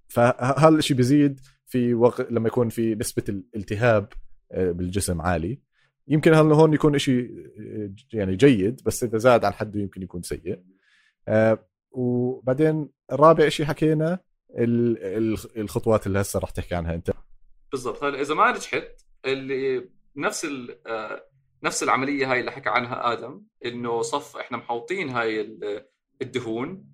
[0.09, 1.41] فهذا الشيء بيزيد
[1.73, 4.13] في وقت لما يكون في نسبة الالتهاب
[4.53, 5.59] آه، بالجسم عالي.
[6.09, 10.23] يمكن هذا هون يكون شيء آه، يعني جيد بس إذا زاد عن حده يمكن يكون
[10.23, 10.63] سيء.
[11.29, 14.19] آه، وبعدين رابع شيء حكينا
[15.57, 17.11] الخطوات اللي هسه راح تحكي عنها أنت.
[17.73, 18.05] بالضبط.
[18.05, 20.47] هلا إذا ما نجحت اللي نفس
[21.63, 25.59] نفس العملية هاي اللي حكى عنها آدم إنه صف إحنا محوطين هاي
[26.23, 26.85] الدهون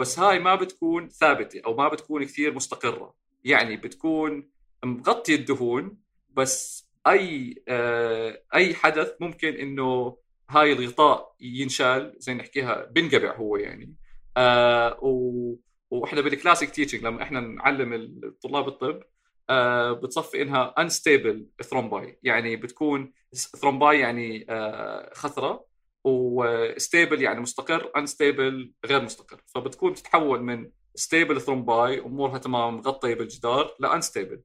[0.00, 3.21] بس هاي ما بتكون ثابتة أو ما بتكون كثير مستقرة.
[3.44, 4.50] يعني بتكون
[4.84, 5.96] مغطي الدهون
[6.30, 10.16] بس أي آه أي حدث ممكن إنه
[10.50, 13.94] هاي الغطاء ينشال زي نحكيها بنقبع هو يعني.
[14.36, 15.54] آه و...
[15.90, 19.02] وإحنا بال classic teaching لما إحنا نعلم طلاب الطب
[19.50, 25.66] آه بتصفي إنها unstable thrombi يعني بتكون thrombi يعني آه خثرة
[26.04, 29.42] و stable يعني مستقر unstable غير مستقر.
[29.46, 34.42] فبتكون تتحول من stable thrombi أمورها تمام مغطيه بالجدار ل unstable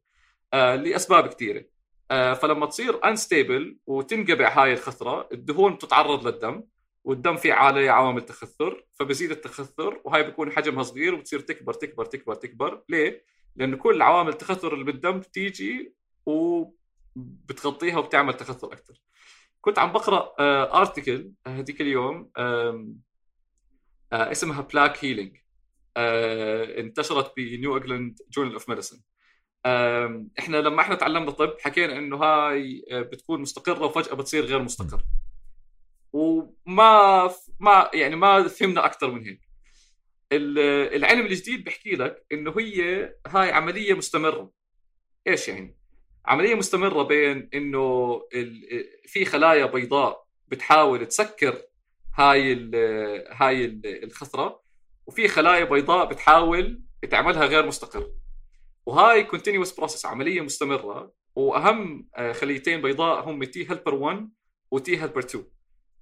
[0.54, 1.66] آه لأسباب كثيرة.
[2.12, 6.64] آه فلما تصير unstable وتنقبع هاي الخثرة الدهون بتتعرض للدم
[7.04, 12.36] والدم فيه عليه عوامل تخثر فبزيد التخثر وهاي بيكون حجمها صغير وبتصير تكبر تكبر تكبر
[12.36, 12.84] تكبر.
[12.90, 13.24] ليه؟
[13.56, 15.94] لأنه كل عوامل التخثر اللي بالدم بتيجي
[16.26, 19.02] وبتغطيها وبتعمل تخثر أكثر.
[19.62, 20.34] كنت عم بقرأ
[20.80, 22.86] article آه هذيك اليوم آه
[24.12, 25.38] اسمها plaque healing
[26.80, 29.02] انتشرت ب New England Journal of Medicine
[30.40, 35.02] إحنا لما إحنا تعلمنا طب حكينا إنه هاي آه، بتكون مستقرة وفجأة بتصير غير مستقر
[36.14, 39.48] وما ما يعني ما فهمنا أكثر من هيك.
[40.32, 44.52] العلم الجديد بيحكي لك إنه هي هاي عملية مستمرة.
[45.28, 45.78] إيش يعني؟
[46.26, 48.22] عملية مستمرة بين إنه
[49.06, 51.62] في خلايا بيضاء بتحاول تسكر
[52.16, 52.72] هاي
[53.32, 54.67] هاي الخثرة
[55.08, 58.12] وفي خلايا بيضاء بتحاول تعملها غير مستقر.
[58.86, 61.14] وهاي continuous process عملية مستمرة.
[61.36, 64.30] وأهم آه، خليتين بيضاء هم T helper 1
[64.72, 65.46] و T helper 2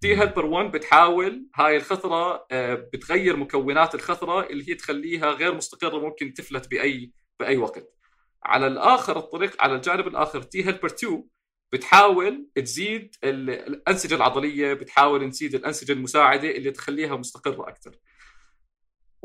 [0.02, 6.00] T helper 1 بتحاول هاي الخثره آه، بتغير مكونات الخثره اللي هي تخليها غير مستقرة
[6.00, 7.96] ممكن تفلت بأي بأي وقت.
[8.44, 11.24] على الآخر الطريق على الجانب الآخر T helper 2
[11.72, 17.96] بتحاول تزيد الأنسجة العضلية بتحاول تزيد الأنسجة المساعدة اللي تخليها مستقرة أكثر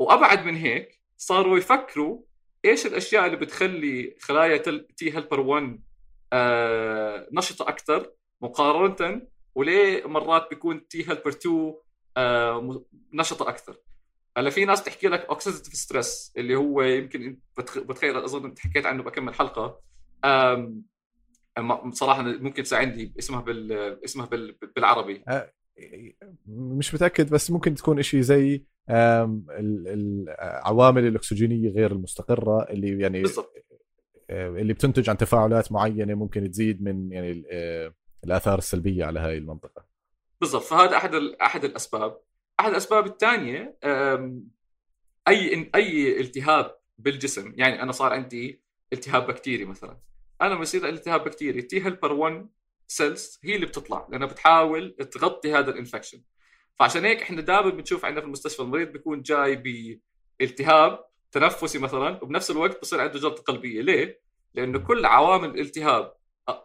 [0.01, 2.21] وأبعد من هيك صاروا يفكروا
[2.65, 4.57] إيش الأشياء اللي بتخلي خلايا
[4.97, 5.79] T helper 1
[6.33, 9.21] آه نشطة أكثر مقارنة
[9.55, 11.73] وليه مرات بيكون T helper 2
[12.17, 13.77] آه نشطة أكثر
[14.37, 19.03] هلا في ناس تحكي لك oxidative stress اللي هو يمكن بتخيل أظن أنت حكيت عنه
[19.03, 19.81] بكمل حلقة.
[21.85, 23.71] بصراحه ممكن تساعدني اسمها بال
[24.05, 24.57] اسمها بال...
[24.75, 25.23] بالعربي.
[26.47, 28.63] مش متأكد بس ممكن تكون إشي زي
[29.59, 33.53] العوامل الأكسجينية غير المستقرة اللي يعني بالضبط.
[34.29, 37.43] اللي بتنتج عن تفاعلات معينة ممكن تزيد من يعني
[38.23, 39.85] الآثار السلبية على هاي المنطقة.
[40.41, 40.63] بالضبط.
[40.63, 42.21] فهذا أحد أحد الأسباب.
[42.59, 43.77] أحد الأسباب الثانية
[45.27, 48.61] أي أي التهاب بالجسم يعني أنا صار عندي
[48.93, 49.97] التهاب بكتيري مثلا.
[50.41, 51.61] أنا لما يصير التهاب بكتيري.
[51.61, 52.47] T helper 1
[52.87, 56.21] cells هي اللي بتطلع لأنها بتحاول تغطي هذا ال infection
[56.79, 59.55] فعشان هيك إحنا دائما بنشوف عندنا في المستشفى المريض بيكون جاي
[60.39, 63.81] بالتهاب تنفسي مثلا وبنفس الوقت بصير عنده جلطة قلبية.
[63.81, 64.21] ليه؟
[64.53, 66.13] لأنه كل عوامل الالتهاب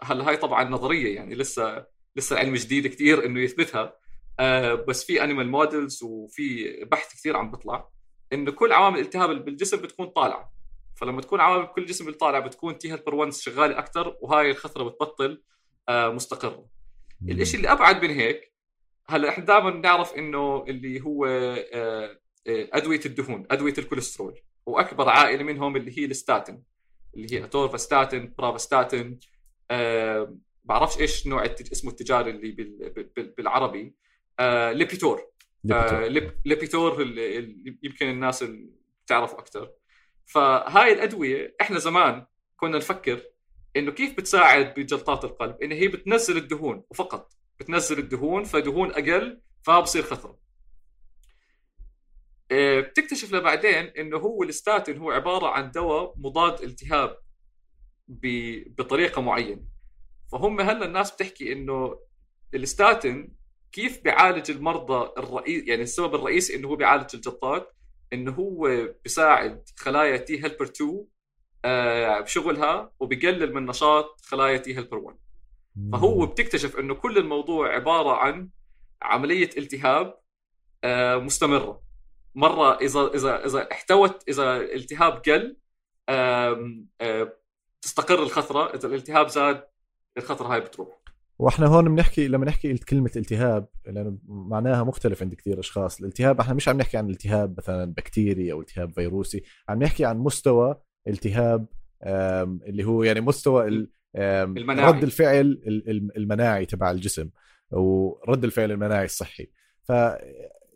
[0.02, 1.86] هلا هاي طبعا نظرية يعني لسه
[2.16, 3.96] لسه علم جديد كثير إنه يثبتها.
[4.40, 7.88] آه بس في animal models وفي بحث كثير عم بيطلع
[8.32, 10.52] إنه كل عوامل الالتهاب بالجسم بتكون طالعة.
[10.94, 15.42] فلما تكون عوامل كل جسم طالعه بتكون T helper 1 شغالة أكثر وهاي الخثره بتبطل
[15.90, 16.66] مستقره
[17.28, 18.52] الشيء اللي أبعد من هيك
[19.08, 22.18] هلأ إحنا دائما بنعرف إنه اللي هو آه، آه،
[22.48, 26.62] أدوية الدهون أدوية الكوليسترول وأكبر عائلة منهم اللي هي الستاتين
[27.16, 29.18] اللي هي أتورفاستاتين برافاستاتين
[29.70, 32.76] أه بعرفش إيش نوع اسمه التجاري اللي
[33.38, 33.94] بالعربي
[34.40, 35.22] أه ليبيتور.
[35.72, 36.06] أه
[36.44, 37.02] ليبيتور.
[37.02, 38.70] اللي يمكن الناس اللي
[39.04, 39.72] بتعرفه أكثر
[40.26, 42.26] فهاي الأدوية إحنا زمان
[42.56, 43.22] كنا نفكر
[43.76, 47.32] إنه كيف بتساعد بجلطات القلب؟ إنه هي بتنزل الدهون وفقط.
[47.60, 50.36] بتنزل الدهون فدهون أقل فبصير خطر.
[52.50, 57.18] آه، بتكتشف لبعدين إنه هو الستاتين هو عبارة عن دواء مضاد التهاب
[58.78, 59.62] بطريقة معينة.
[60.32, 61.98] فهم هلا الناس بتحكي إنه
[62.54, 63.36] الستاتين
[63.72, 67.72] كيف بيعالج المرضى الرئيس يعني السبب الرئيسي إنه هو بيعالج الجلطات
[68.12, 71.06] إنه هو بيساعد خلايا T helper 2 آه
[72.20, 75.16] بشغلها وبقلل من نشاط خلايا T helper 1
[75.92, 78.48] فهو بتكتشف إنه كل الموضوع عبارة عن
[79.02, 80.18] عملية التهاب
[80.84, 81.82] آه مستمرة.
[82.34, 85.56] مرة إذا إذا إذا احتوت إذا الالتهاب قل
[87.82, 88.74] تستقر الخثرة.
[88.74, 89.64] إذا الالتهاب زاد
[90.18, 90.88] الخثرة هاي بتروح.
[91.38, 96.00] وإحنا هون بنحكي لما نحكي كلمة التهاب لأنه معناها مختلف عند كثير أشخاص.
[96.00, 100.18] الالتهاب إحنا مش عم نحكي عن التهاب مثلا بكتيري أو التهاب فيروسي عم نحكي عن
[100.18, 101.66] مستوى التهاب
[102.66, 104.92] اللي هو يعني مستوى المناعي.
[104.92, 105.60] رد الفعل
[106.16, 107.28] المناعي تبع الجسم
[107.70, 109.50] ورد الفعل المناعي الصحي.
[109.82, 109.92] ف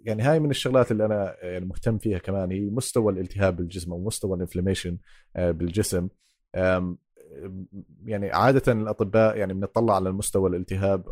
[0.04, 4.04] يعني هاي من الشغلات اللي أنا يعني مهتم فيها كمان هي مستوى الالتهاب بالجسم أو
[4.04, 4.98] مستوى الانفلاميشن
[5.36, 6.08] آه، بالجسم.
[8.04, 11.08] يعني عادة الأطباء يعني بنطلع على المستوى الالتهاب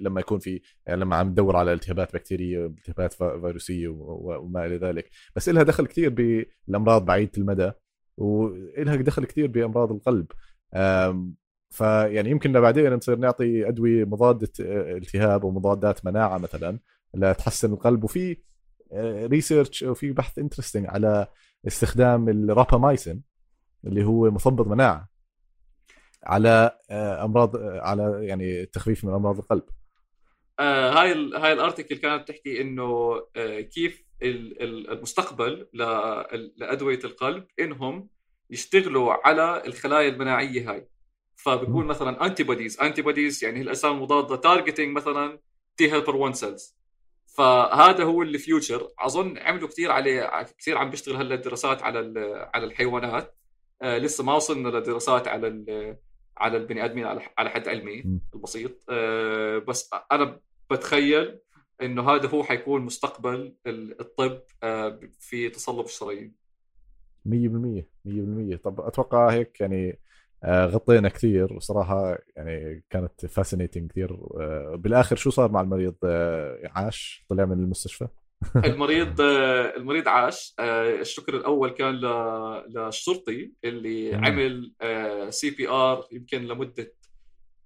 [0.00, 5.10] لما يكون في يعني لما عم ندور على التهابات بكتيرية التهابات فيروسية وما إلى ذلك.
[5.36, 7.72] بس إلها دخل كثير بالأمراض بعيدة المدى.
[8.16, 10.26] وإلها دخل كثير بأمراض القلب.
[11.70, 16.78] فيعني يمكن بعدين نصير نعطي أدوية مضادة آه، التهاب ومضادات مناعة مثلا
[17.14, 18.04] لتحسن القلب.
[18.04, 18.36] وفي
[19.26, 21.26] research وفي بحث interesting على
[21.66, 23.22] استخدام الرابامايسين
[23.84, 25.08] اللي هو مثبط مناعة
[26.24, 29.62] على آه، أمراض آه، على يعني التخفيف من أمراض القلب.
[30.60, 35.68] آه هاي هاي ال article كانت تحكي إنه آه كيف المستقبل
[36.56, 38.08] لأدوية القلب إنهم
[38.50, 40.88] يشتغلوا على الخلايا المناعية هاي.
[41.36, 45.38] فبكون مثلا antibodies antibodies يعني الأجسام المضادة targeting مثلا
[45.76, 46.76] T helper 1 cells
[47.26, 51.98] فهذا هو ال future أظن عملوا كثير عليه كثير عم بيشتغل هلا دراسات على
[52.54, 53.36] على الحيوانات.
[53.82, 55.96] آه لسه ما وصلنا لدراسات على
[56.36, 57.06] على البني آدمين
[57.38, 58.84] على حد علمي البسيط.
[58.88, 61.38] آه بس أنا بتخيل
[61.82, 66.34] إنه هذا هو حيكون مستقبل الطب آه في تصلب الشرايين.
[67.28, 69.98] 100% 100% طب أتوقع هيك يعني
[70.44, 74.18] آه، غطينا كثير وصراحة يعني كانت فاسينيتنج كثير.
[74.40, 75.94] آه، بالآخر شو صار مع المريض
[76.64, 78.08] عاش؟ طلع من المستشفى؟
[78.64, 79.20] المريض
[79.76, 80.54] المريض عاش.
[80.60, 81.94] الشكر الأول كان
[82.74, 84.14] للشرطي اللي.
[84.14, 84.72] عمل
[85.32, 86.92] CPR يمكن لمدة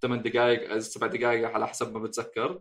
[0.01, 2.59] 8 دقائق أو 7 دقائق على حسب ما بتذكر.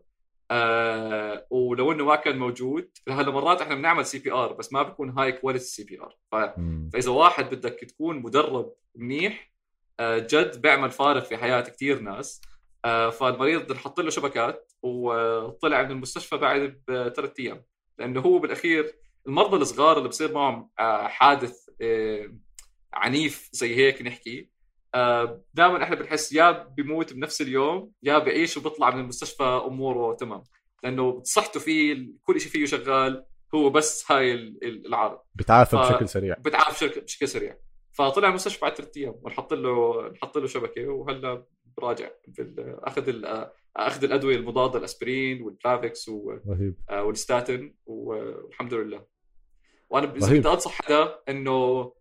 [0.50, 5.32] آه ولو إنه ما كان موجود هلا مرات إحنا بنعمل CPR بس ما بيكون high
[5.32, 6.16] quality CPR
[6.92, 9.56] فإذا واحد بدك تكون مدرب منيح
[10.00, 12.40] آه، جد بيعمل فارق في حياة كثير ناس.
[12.84, 17.64] آه، فالمريض نحط له شبكات وطلع من المستشفى بعد بثلاث أيام.
[17.98, 18.94] لأنه هو بالأخير
[19.26, 21.66] المرضى الصغار اللي بصير معهم آه، حادث
[22.92, 24.50] عنيف زي هيك نحكي
[25.54, 30.42] دائما إحنا بنحس يا بيموت بنفس اليوم يا بعيش وبيطلع من المستشفى أموره تمام.
[30.82, 33.24] لأنه صحته فيه كل شيء فيه شغال
[33.54, 34.32] هو بس هاي
[34.62, 36.34] العارض بتعافى بشكل سريع.
[36.38, 37.56] بتعافى بشكل سريع.
[37.92, 41.44] فطلع المستشفى بعد ثلاث أيام ونحط له نحط له شبكة وهلا
[41.76, 42.08] براجع
[42.58, 43.22] أخذ
[43.76, 46.74] أخذ الأدوية المضادة الأسبرين والبلافكس و- رهيب.
[46.90, 49.04] آه، والستاتين والحمد لله.
[49.90, 50.38] وأنا اذا.
[50.38, 51.92] بدي أنصح حدا إنه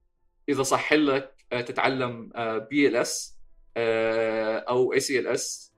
[0.49, 2.29] إذا صح لك آه، تتعلم
[2.69, 3.37] BLS
[3.77, 5.73] أو ACLS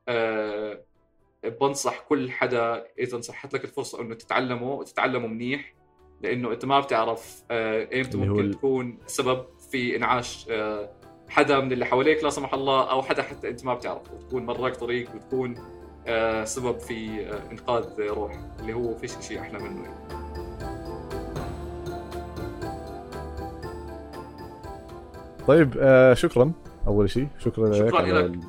[1.43, 5.73] بنصح كل حدا إذا صحت لك الفرصة إنه تتعلمه وتتعلمه منيح
[6.21, 10.89] لإنه أنت ما بتعرف آه، ايمتى هو ممكن تكون سبب في إنعاش آه،
[11.29, 14.75] حدا من اللي حواليك لا سمح الله أو حدا حتى أنت ما بتعرفه وتكون مراك
[14.75, 15.55] طريق وتكون
[16.07, 20.26] آه، سبب في آه، إنقاذ روح اللي هو فيش شيء أحلى منه يعني.
[25.47, 26.51] طيب آه شكرا
[26.87, 27.27] أول شيء.
[27.39, 27.95] شكرا, شكراً لك.
[27.95, 28.39] على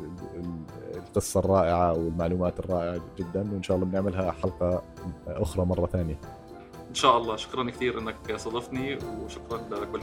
[0.94, 4.82] القصة الرائعة والمعلومات الرائعة جدا وإن شاء الله بنعملها حلقة
[5.26, 6.18] أخرى مرة ثانية.
[6.88, 7.36] إن شاء الله.
[7.36, 10.01] شكرا كثير إنك صادفتني وشكرا لكل